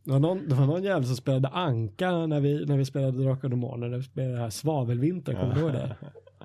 [0.03, 3.23] Det var, någon, det var någon jävel som spelade Anka när vi, när vi spelade
[3.23, 3.89] Drakar och Demoner.
[3.89, 5.95] När vi spelade det här Svavelvinter, kommer du ihåg det?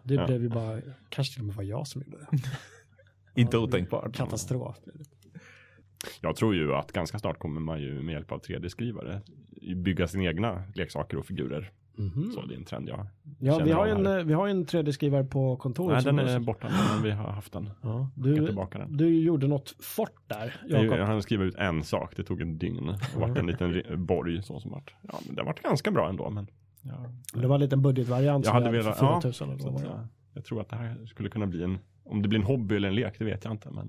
[0.03, 0.27] Det Ja.
[0.27, 2.39] blev ju bara, kanske till och med var jag som gjorde det.
[3.41, 4.17] Inte otänkbart.
[4.17, 4.77] Katastrof.
[6.21, 9.21] Jag tror ju att ganska snart kommer man ju med hjälp av 3D-skrivare
[9.77, 11.71] bygga sina egna leksaker och figurer.
[11.97, 12.31] Mhm.
[12.35, 13.07] Så det är en trend jag
[13.39, 16.05] Ja, vi känner har, en, eh, vi har en 3D-skrivare på kontoret.
[16.05, 17.71] Nej, den är borta nu, men vi har haft den.
[17.83, 18.97] ja, du, tillbaka den.
[18.97, 20.99] du gjorde något fort där, Jag, Jakob.
[20.99, 22.87] jag hann skriva ut en sak, det tog en dygn.
[22.87, 24.95] Det vart en liten borg så som vart.
[25.03, 26.31] Ja, men det vart ganska bra ändå.
[26.31, 26.47] Men
[26.83, 26.95] ja,
[27.41, 29.83] Det var en liten budgetvariant jag hade vi velat, ja, 4 000 eller så vad
[30.35, 32.89] jag, tror att det här skulle kunna bli en, om det blir en hobby eller
[32.89, 33.71] en lek, det vet jag inte.
[33.71, 33.89] Men,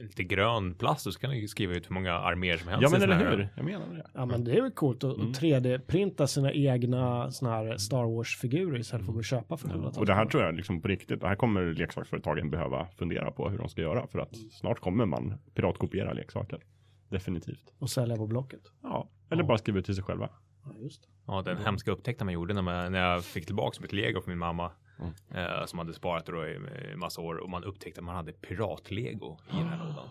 [0.00, 2.82] lite grön plast så kan du skriva ut hur många arméer som helst.
[2.82, 3.48] ja, men eller här- hur?
[3.56, 4.06] Jag menar det.
[4.14, 5.30] Ja men det är väl coolt att Mm.
[5.30, 9.68] att 3D-printa sina egna såna här Star Wars-figurer istället för att gå och köpa för
[9.68, 13.30] hundratals Och det här tror jag liksom på riktigt, det här kommer leksaksföretagen behöva fundera
[13.30, 14.06] på hur de ska göra.
[14.06, 16.60] För att snart kommer man piratkopiera leksaker.
[17.08, 17.72] Definitivt.
[17.78, 18.60] Och sälja på Blocket.
[18.82, 19.46] Ja, eller Ja.
[19.48, 20.28] bara skriva ut till sig själva.
[20.64, 21.08] Ja, just det.
[21.26, 24.30] Ja, den hemska upptäckten man gjorde när, man, när jag fick tillbaka mitt lego från
[24.32, 24.70] min mamma.
[24.98, 25.12] Mm.
[25.34, 26.58] Eh, som hade sparat då i,
[26.92, 30.08] i massa år och man upptäckte att man hade piratlego i den här lådan.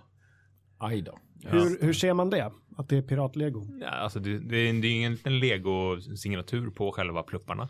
[0.77, 1.19] Aj då.
[1.43, 2.51] Hur, hur ser man det?
[2.77, 3.67] Att det är piratlego?
[3.81, 7.69] Ja, alltså det, det, är- det är ingen liten lego-signatur på själva plupparna.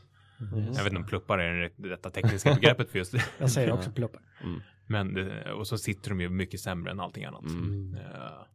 [0.75, 3.23] Jag vet inte om pluppar är det rätt- det rätta tekniska begreppet för just det.
[3.37, 4.21] Jag säger också pluppar.
[4.87, 7.43] Men det, och så sitter de ju mycket sämre än allting annat.
[7.45, 7.95] Mm.
[7.95, 8.54] Eh, Pass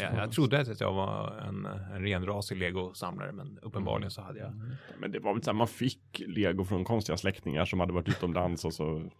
[0.00, 4.52] jag, jag trodde att jag var en, en renrasig lego-samlare men uppenbarligen så hade jag
[4.98, 8.08] Men det var väl så här, man fick lego från konstiga släktingar som hade varit
[8.08, 9.10] utomlands och så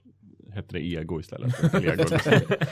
[0.53, 1.57] hette det ego istället.
[1.57, 2.05] för lego.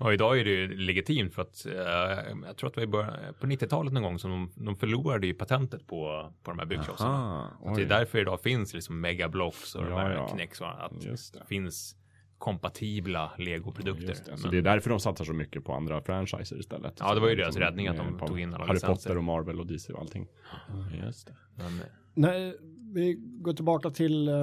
[0.00, 2.86] Och idag är det ju legitimt för att eh, jag tror att det var i
[2.86, 6.66] början, på 90-talet någon gång som de, de förlorade ju patentet på, på de här
[6.66, 7.14] byggklossarna.
[7.14, 10.22] Aha, det är därför idag finns liksom megablocks och de Ja, här ja.
[10.60, 11.00] Och att
[11.32, 11.46] det.
[11.48, 11.96] finns
[12.38, 14.08] kompatibla legoprodukter.
[14.08, 14.36] Just det.
[14.36, 16.96] Så Men- det är därför de satsar så mycket på andra franchiser istället.
[17.00, 18.94] Ja, det var ju deras räddning att de tog in alla Harry licenser.
[18.94, 20.26] Potter och Marvel och DC och allting.
[21.04, 21.34] Just det.
[21.56, 21.80] men,
[22.16, 22.56] Nej,
[22.94, 24.34] vi går tillbaka till eh,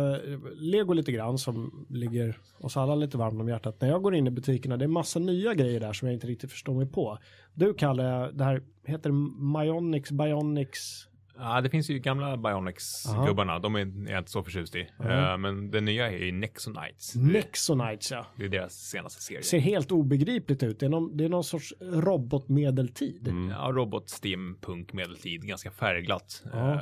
[0.55, 3.81] Lego lite grann som ligger oss alla lite varmt om hjärtat.
[3.81, 6.27] När jag går in i butikerna, det är massa nya grejer där som jag inte
[6.27, 7.17] riktigt förstår mig på.
[7.53, 9.15] Du Kalle, det här heter det
[9.63, 11.07] Myonix, Bionics.
[11.41, 13.59] Ja, det finns ju gamla Bionics-gubbarna.
[13.59, 14.89] De är jag inte så förtjust i.
[14.99, 17.15] Eh, men det nya är ju Nexonites.
[17.15, 18.25] Nexonites ja.
[18.35, 19.43] Det är deras senaste serie.
[19.43, 20.79] Ser helt obegripligt ut.
[20.79, 23.27] Det är någon, det är någon sorts robotmedeltid.
[23.27, 23.49] Mm.
[23.49, 26.43] Ja, robot, steampunk, medeltid, ganska färgglatt.
[26.53, 26.81] Ja.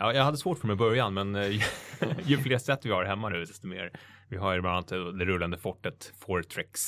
[0.00, 1.50] Eh, ja, jag hade svårt för mig i början, men eh,
[2.24, 3.90] ju fler sätt vi har hemma nu, desto mer.
[4.28, 4.88] Vi har ju bland annat
[5.18, 6.80] det rullande fortet Fortrex.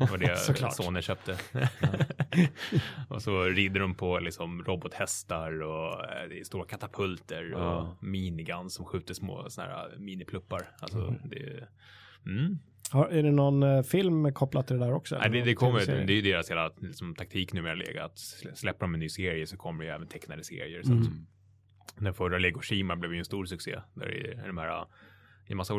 [0.00, 1.38] Det var det sonen köpte.
[3.08, 7.96] och så rider de på liksom robothästar och eh, det är stora katapulter och Ja.
[8.00, 10.60] miniguns som skjuter små såna här minipluppar.
[10.80, 11.68] Alltså, det är...
[12.26, 12.58] Mm.
[12.90, 15.18] Har, är det någon eh, film kopplat till det där också?
[15.18, 16.06] Nej, det, det, kommer, TV-serie?
[16.06, 19.46] det är ju deras hela liksom, taktik numera att slä- släpper de en ny serie
[19.46, 20.82] så kommer det ju även tecknade serier.
[20.82, 21.02] Så Mm.
[21.02, 21.08] att,
[21.98, 23.80] den förra Lego Shima blev ju en stor succé.
[23.94, 24.84] Där är de här
[25.54, 25.74] massa,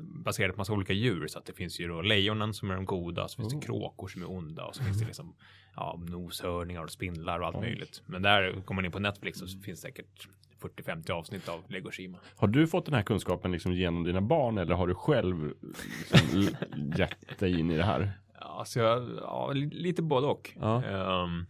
[0.00, 2.84] baserat på massa olika djur så att det finns ju då lejonen som är de
[2.84, 3.60] goda, så finns Oh.
[3.60, 5.08] det kråkor som är onda och så finns det Mm.
[5.08, 5.34] liksom
[5.76, 8.02] ja, noshörningar och spindlar och allt möjligt.
[8.06, 10.28] Men där kommer man in på Netflix så finns det säkert
[10.60, 12.18] 40-50 avsnitt av Lego Shima.
[12.36, 15.52] Har du fått den här kunskapen liksom genom dina barn eller har du själv
[16.12, 16.48] liksom
[16.96, 18.12] gett dig in i det här?
[18.40, 20.50] Ja, så jag, ja, li- lite både och.
[20.60, 20.84] Ja.
[20.84, 21.46] Ehm,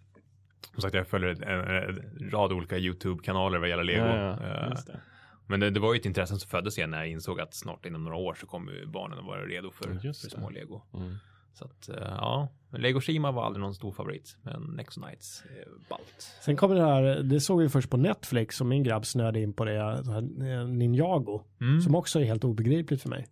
[0.72, 4.04] som sagt, jag följer en, rad olika YouTube-kanaler vad gäller Lego.
[4.06, 5.00] Ja, ja, Eh, det.
[5.46, 7.86] men det, det var ju ett intresse som föddes igen när jag insåg att snart
[7.86, 10.82] inom några år så kommer barnen att vara redo för, för små Lego.
[10.94, 11.14] Mm.
[11.54, 14.36] Så att, eh, ja, Lego Shima var aldrig någon stor favorit.
[14.42, 16.36] Men Nexonites är ballt.
[16.44, 19.52] Sen kommer det här, det såg vi först på Netflix och min grabb snöade in
[19.52, 21.80] på det, det här, eh, Ninjago, Mm.
[21.80, 23.26] som också är helt obegripligt för mig.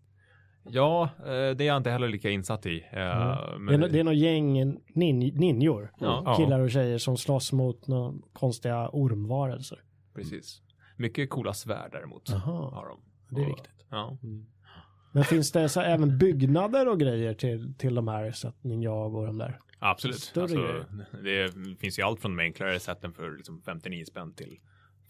[0.71, 2.85] Ja, eh, det är jag inte heller lika insatt i.
[2.93, 3.67] Eh, Mm.
[3.81, 4.53] Det, är, det är något gäng
[4.95, 6.35] nin, ninjor, Ja.
[6.39, 9.79] killar och tjejer som slåss mot några konstiga ormvarelser.
[10.14, 10.62] Precis.
[10.97, 12.29] Mycket coola svärd däremot.
[12.31, 12.71] Jaha.
[12.75, 13.01] Har de.
[13.31, 13.87] Det är Och- viktigt.
[13.91, 14.19] Ja.
[15.12, 19.14] Men finns det så även byggnader och grejer till, till de här så att ninjag
[19.14, 19.61] och de där?
[19.79, 20.17] Absolut.
[20.21, 20.57] Större Alltså,
[21.23, 21.51] grejer.
[21.73, 24.59] det finns ju allt från de enklare sätten för liksom 59 spänn till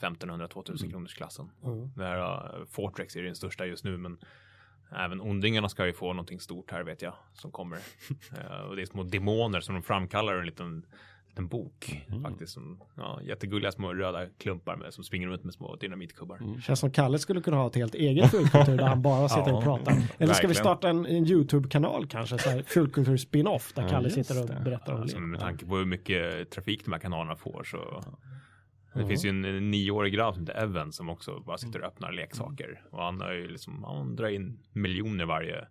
[0.00, 1.50] 1500-2000 kronors klassen.
[1.64, 1.90] Mm.
[1.96, 2.18] Det här
[2.60, 4.18] uh, Fortrex är den största just nu, men
[4.90, 7.78] även ondingarna ska ju få någonting stort här vet jag som kommer.
[8.40, 10.86] Eh, och det är små demoner som de framkallar en liten,
[11.28, 12.52] liten bok faktiskt.
[12.52, 16.60] Som, ja, jättegulliga små röda klumpar med, som springer runt med små dynamitkubbar.
[16.62, 19.62] Känns som Kalle skulle kunna ha ett helt eget fullkultur där han bara sitter och
[19.62, 19.92] pratar.
[19.92, 20.54] Eller ska vi verkligen.
[20.54, 24.92] starta en, en YouTube-kanal kanske, så här fullkultur spin-off där Ja, Kalle sitter och berättar
[24.94, 25.22] om Alltså, det.
[25.22, 28.02] med tanke på hur mycket trafik de här kanalerna får så.
[28.96, 31.86] Det finns ju en, en nioårig grabb som heter Evan som också bara sitter och
[31.86, 32.82] öppnar leksaker.
[32.90, 35.64] Och han har ju liksom, han drar in miljoner varje,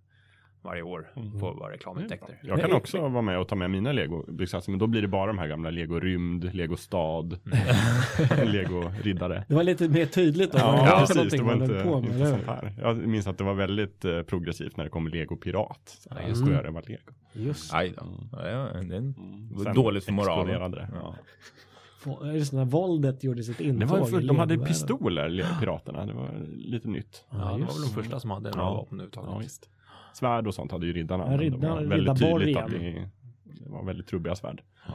[0.62, 1.08] varje år
[1.40, 2.40] på bara reklamintäkter.
[2.44, 5.08] Jag kan också vara med och ta med mina lego byggsatser, men då blir det
[5.08, 7.40] bara de här gamla lego rymd, lego stad,
[8.46, 9.46] lego riddare.
[9.48, 10.58] Det var lite mer tydligt då.
[10.58, 11.40] Ja, vad det för precis.
[11.40, 12.74] Det var inte, på med, inte sånt här.
[12.82, 15.98] Jag minns att det var väldigt eh, progressivt när det kom lego pirat.
[16.00, 16.72] Så här, Ja, just just det.
[16.72, 17.12] var lego.
[17.34, 18.04] Just Aj då.
[18.32, 19.74] Ja, det var- det Mm.
[19.76, 20.72] dåligt för moralen.
[20.72, 20.88] det.
[20.94, 21.16] Ja.
[22.34, 23.80] Det så när våldet gjorde sitt intåg?
[23.80, 26.06] Det var för, de hade pistoler, le- piraterna.
[26.06, 27.26] Det var lite nytt.
[27.30, 28.74] Ja, det var just väl de första som hade några Ja.
[28.74, 29.30] vapen överhuvudtaget.
[29.32, 29.70] Ja, visst.
[30.14, 31.24] Svärd och sånt hade ju riddarna.
[31.24, 33.08] Ja, men det riddarna- var väldigt tydligt att vi,
[33.44, 34.62] det var väldigt trubbiga svärd.
[34.88, 34.94] Ja,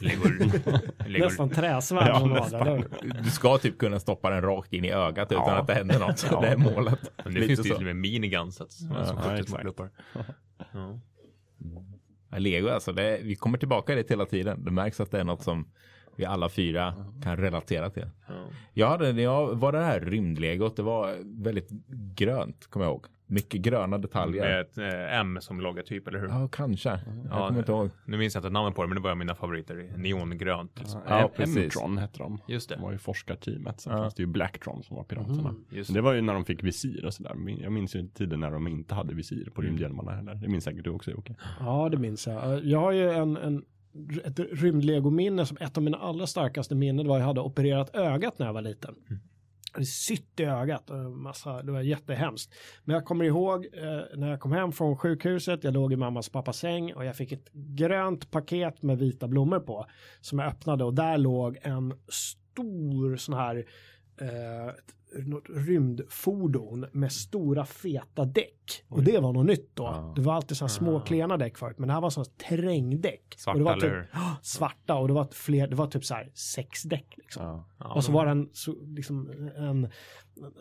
[1.08, 2.84] Nästan träsvärd Ja, nästan.
[3.24, 5.52] Du ska typ kunna stoppa den rakt in i ögat utan Ja.
[5.56, 6.26] att det händer något.
[6.30, 6.40] Ja.
[6.40, 7.10] Det är målet.
[7.24, 9.04] men det Lite finns det till och med miniguns att- som Ja,
[9.36, 9.88] skjuter små.
[10.72, 10.98] Ja.
[12.30, 14.64] Ja, Lego alltså, det, vi kommer tillbaka dit hela tiden.
[14.64, 15.68] Det märks att det är något som
[16.16, 18.06] vi alla fyra kan relatera till.
[18.28, 18.34] Ja.
[18.72, 21.68] Jag hade, när jag var det här rymdlegot, det var väldigt
[22.16, 23.06] grönt, kommer jag ihåg.
[23.26, 24.42] Mycket gröna detaljer.
[24.44, 26.28] Med ett eh, M som logotyp, eller hur?
[26.28, 26.88] Ja, kanske.
[26.88, 27.00] Jag
[27.30, 27.90] Ja, kommer inte ihåg.
[28.04, 29.92] Nu minns jag inte namnet på det, men det var mina favoriter.
[29.96, 30.78] Neongrönt.
[30.78, 31.00] Liksom.
[31.08, 31.56] Ja, Ja, precis.
[31.76, 32.38] M-tron hette de.
[32.48, 32.74] Just det.
[32.76, 33.80] Det var ju forskarteamet.
[33.80, 33.98] Sen Ja.
[33.98, 35.48] fanns det ju Blacktron som var piraterna.
[35.48, 35.64] Mm.
[35.70, 37.36] Just Men det var ju när de fick visir och sådär.
[37.60, 40.34] Jag minns ju tiden när de inte hade visir på rymdhjälmarna heller.
[40.34, 41.34] Det minns säkert du också Jocke.
[41.60, 42.64] Ja, det minns jag.
[42.64, 43.64] Jag har ju en, en
[44.24, 48.46] ett rymdlegominne som ett av mina allra starkaste minnen var jag hade opererat ögat när
[48.46, 48.94] jag var liten.
[49.72, 52.54] Hade sytt i ögat massa, det var jättehemskt.
[52.84, 56.26] Men jag kommer ihåg eh, när jag kom hem från sjukhuset, jag låg i mammas
[56.26, 59.86] och pappas säng och jag fick ett grönt paket med vita blommor på
[60.20, 63.56] som jag öppnade och där låg en stor sån här
[64.20, 64.74] eh,
[65.26, 68.84] något rymdfordon med stora feta däck.
[68.88, 69.82] Och det var något nytt då.
[69.84, 70.12] Ja.
[70.16, 71.00] Det var alltid så här små Ah.
[71.00, 73.34] klena däck förut, men det här var sådana terrängdäck.
[73.36, 74.08] Svarta och det var typ?
[74.12, 77.44] Ja, svarta och det var fler, det var typ så här sex däck liksom.
[77.46, 77.64] Ja.
[77.78, 79.88] Ja, och så var det en, så, liksom, en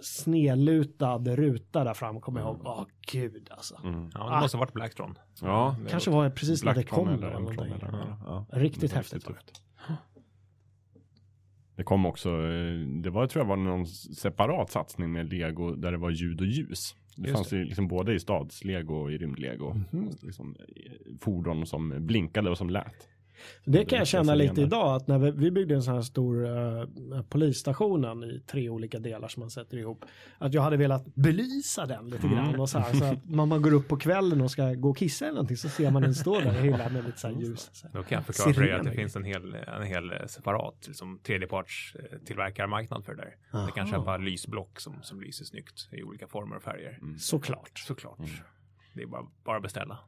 [0.02, 2.62] snedlutad ruta där fram, kommer jag ihåg.
[2.66, 3.76] Åh gud alltså.
[3.84, 4.10] Mm.
[4.14, 5.18] Ja, det måste ha varit Blacktron.
[5.42, 7.08] Ja, Kanske var det precis när det kom.
[7.10, 8.46] eller Eller eller, ja.
[8.52, 9.62] Riktigt häftigt tufft.
[11.82, 15.92] Det kom också, eh, det var tror jag var någon separat satsning med lego där
[15.92, 16.96] det var ljud och ljus.
[17.16, 19.74] Det Just fanns ju liksom både i stadslego och i rymdlego.
[19.74, 20.10] Mhm.
[20.22, 23.08] Liksom, eh, fordon som blinkade och som lät.
[23.66, 26.46] Det kan jag känna lite idag att när vi, vi byggde en sån här stor
[26.46, 30.06] uh, polisstationen i tre olika delar som man sätter ihop.
[30.38, 32.38] Att jag hade velat belysa den lite Mm.
[32.38, 34.90] grann och så här så att när man går upp på kvällen och ska gå
[34.90, 37.28] och kissa eller någonting så ser man den stå där i hyllan med lite så
[37.28, 37.70] här ljus.
[37.74, 37.94] Så här.
[37.94, 41.20] Då kan jag förklara för dig att det finns en hel, en hel separat liksom,
[41.24, 43.66] tredjeparts tillverkarmarknad för det där.
[43.66, 43.92] Det kan Aha.
[43.92, 47.00] köpa lysblock som, som lyser snyggt i olika former och färger.
[47.20, 47.80] Såklart.
[47.80, 48.20] Såklart.
[48.94, 49.98] Det är bara, bara beställa.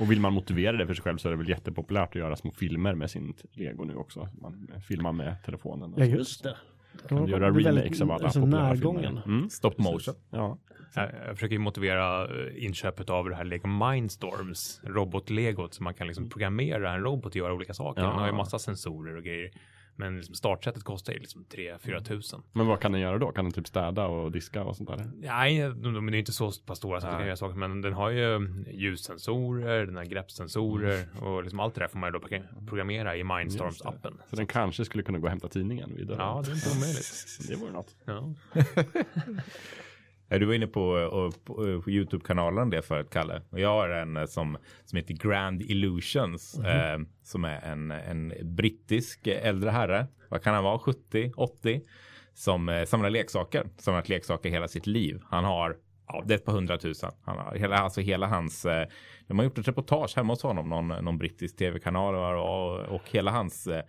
[0.00, 2.36] Och vill man motivera det för sig själv så är det väl jättepopulärt att göra
[2.36, 4.28] små filmer med sin lego nu också.
[4.40, 5.94] Man filmar med telefonen.
[5.96, 6.56] Ja just det.
[7.08, 9.02] Kan du göra remakes av alla alltså, populära närgången.
[9.02, 9.22] filmer.
[9.26, 9.50] Mm.
[9.50, 10.14] Stop motion.
[10.30, 10.58] Ja.
[10.94, 15.94] Jag, jag försöker ju motivera eh, inköpet av det här Lego Mindstorms robot-legot så man
[15.94, 18.02] kan liksom programmera en robot att göra olika saker.
[18.02, 18.08] Ja.
[18.08, 19.50] Den har ju massa sensorer och grejer.
[20.00, 22.42] Men liksom startsättet kostar ju liksom 3-4 tusen.
[22.52, 23.32] Men vad kan den göra då?
[23.32, 25.10] Kan den typ städa och diska och sånt där?
[25.20, 27.56] Nej, de, de är inte så pass stora så att kan göra saker.
[27.56, 32.08] Men den har ju ljussensorer, den har greppsensorer och liksom allt det där får man
[32.08, 34.12] ju då program- programmera i Mindstorms-appen.
[34.30, 36.20] Så den kanske skulle kunna gå och hämta tidningen vid dörren.
[36.20, 37.38] Ja, det är inte omöjligt.
[37.48, 37.94] Det vore något.
[38.04, 38.34] Ja.
[40.38, 41.10] Du var inne på,
[41.44, 43.42] på, på Youtube-kanalen det förut, Kalle.
[43.50, 46.58] Och jag har en eh, som, som heter Grand Illusions.
[46.58, 50.06] eh, som är en, en brittisk eh, äldre herre.
[50.28, 50.78] Vad kan han vara?
[50.78, 51.80] 70, 80.
[52.34, 53.66] Som eh, samlar leksaker.
[53.78, 55.20] Samlat leksaker hela sitt liv.
[55.24, 55.76] Han har
[56.12, 57.10] Ja, det är ett par hundratusen.
[57.24, 58.86] Han har hela, alltså hela hans, eh,
[59.26, 63.02] de har gjort ett reportage hemma hos honom, någon, någon brittisk tv-kanal och, och, och
[63.10, 63.82] hela hans eh,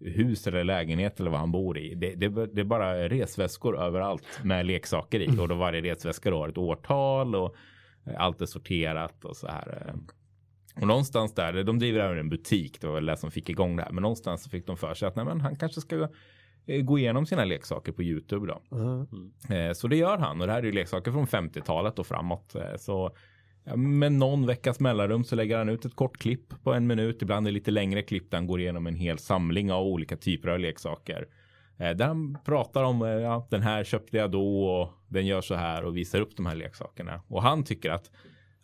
[0.00, 1.94] hus eller lägenhet eller vad han bor i.
[1.94, 6.48] Det, det, det är bara resväskor överallt med leksaker i och då varje resväska har
[6.48, 7.54] ett årtal och
[8.16, 9.86] allt är sorterat och så här.
[9.88, 9.94] eh.
[10.82, 13.76] Och någonstans där, de driver även en butik, det var väl det som fick igång
[13.76, 16.08] det här, men någonstans så fick de för sig att nej, men han kanske ska
[16.66, 18.60] eh, gå igenom sina leksaker på Youtube då.
[19.56, 22.54] Eh, Så det gör han och det här är ju leksaker från 50-talet och framåt.
[22.54, 23.16] Eh, Så
[23.74, 27.22] med någon veckas mellanrum så lägger han ut ett kort klipp på en minut.
[27.22, 30.16] Ibland är det lite längre klipp där han går igenom en hel samling av olika
[30.16, 31.28] typer av leksaker.
[31.78, 35.40] Eh, där han pratar om eh, ja, den här köpte jag då och den gör
[35.40, 37.20] så här och visar upp de här leksakerna.
[37.28, 38.10] Och han tycker att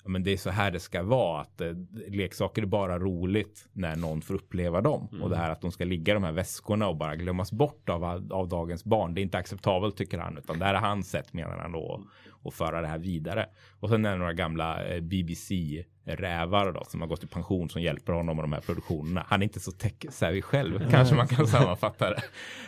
[0.04, 1.40] men det är så här det ska vara.
[1.40, 1.72] Att eh,
[2.08, 5.08] leksaker är bara roligt när någon får uppleva dem.
[5.22, 7.88] Och det här att de ska ligga i de här väskorna och bara glömmas bort
[7.88, 9.14] av, av dagens barn.
[9.14, 10.38] Det är inte acceptabelt tycker han.
[10.38, 12.04] Utan det här är hans sätt menar han då.
[12.30, 13.46] Och föra det här vidare.
[13.80, 15.00] Och sen är det några gamla eh,
[16.04, 19.26] BBC-rävar då som har gått i pension som hjälper honom med de här produktionerna.
[19.28, 20.80] Han är inte så tech-savvy själv.
[20.90, 22.22] Kanske man kan sammanfatta det.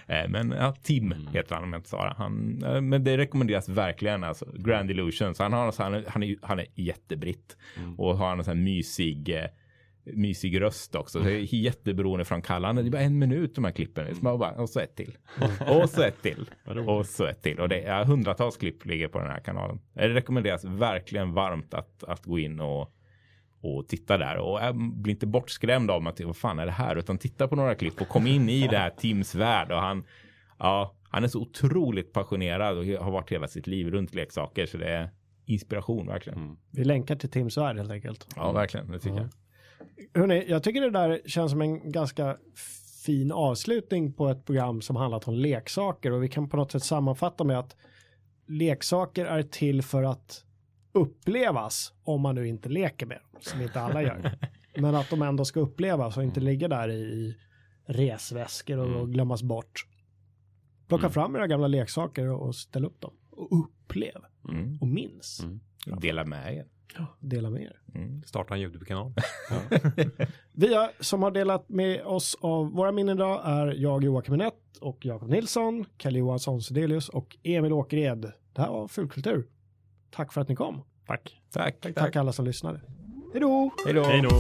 [0.07, 2.15] Eh, Men ja, Tim heter han om jag inte sa det.
[2.19, 4.25] Han, eh, men det rekommenderas verkligen.
[4.25, 5.39] Alltså, Grand Illusions.
[5.39, 7.57] Han, har, han, är, han, är, han är jättebritt.
[7.99, 9.45] Och har en sån här mysig eh,
[10.07, 11.23] mysig röst också.
[11.23, 12.77] Så jag är jätteberoende från Kallan.
[12.77, 14.15] Det är bara en minut de här klippen.
[14.15, 15.19] Så bara, och så ett till.
[15.67, 16.51] Och så ett till.
[16.87, 17.61] Och så ett till.
[17.61, 19.81] Och det är hundratals klipp ligger på den här kanalen.
[19.95, 22.95] Det rekommenderas verkligen varmt att, att gå in och,
[23.65, 24.37] och titta där.
[24.37, 26.97] Och bli inte bortskrämd av att vad fan är det här?
[26.97, 29.73] Utan titta på några klipp och kom in i det här Tims värld.
[29.73, 30.05] Och han,
[30.59, 34.67] ja, han är så otroligt passionerad och har varit hela sitt liv runt leksaker.
[34.67, 35.11] Så det är
[35.47, 36.57] inspiration verkligen.
[36.71, 38.27] Vi länkar till Tims värld helt enkelt.
[38.37, 38.91] Ja, verkligen.
[38.91, 39.29] Det tycker jag.
[40.21, 42.37] Hörrni, jag tycker det där känns som en ganska
[43.05, 46.85] fin avslutning på ett program som handlat om leksaker och vi kan på något sätt
[46.85, 47.77] sammanfatta med att
[48.47, 50.45] leksaker är till för att
[50.95, 54.39] upplevas om man nu inte leker med dem, som inte alla gör.
[54.79, 57.37] Men att de ändå ska upplevas och inte ligga där i
[57.87, 59.87] resväskor och, och glömmas bort.
[60.89, 63.13] Plocka fram era gamla leksaker och, ställ upp dem.
[63.31, 64.79] Och upplev Mm.
[64.81, 65.45] och minns.
[66.01, 66.67] Dela med er.
[67.21, 67.81] Dela med er.
[68.27, 69.13] Starta en YouTube-kanal.
[70.53, 74.77] Vi har, som har delat med oss av våra minnen idag är jag Joakim Minett
[74.81, 78.33] och Jakob Nilsson, Kalle Johansson Sedelius och Emil Åkered.
[78.53, 79.47] Det här var Fulkultur.
[80.15, 80.85] Tack för att ni kom.
[81.07, 81.41] Tack.
[81.53, 81.81] Tack.
[81.81, 82.81] Tack, tack alla som lyssnade.
[83.33, 83.71] Hej då!
[83.85, 84.03] Hej då.
[84.03, 84.31] Hej då.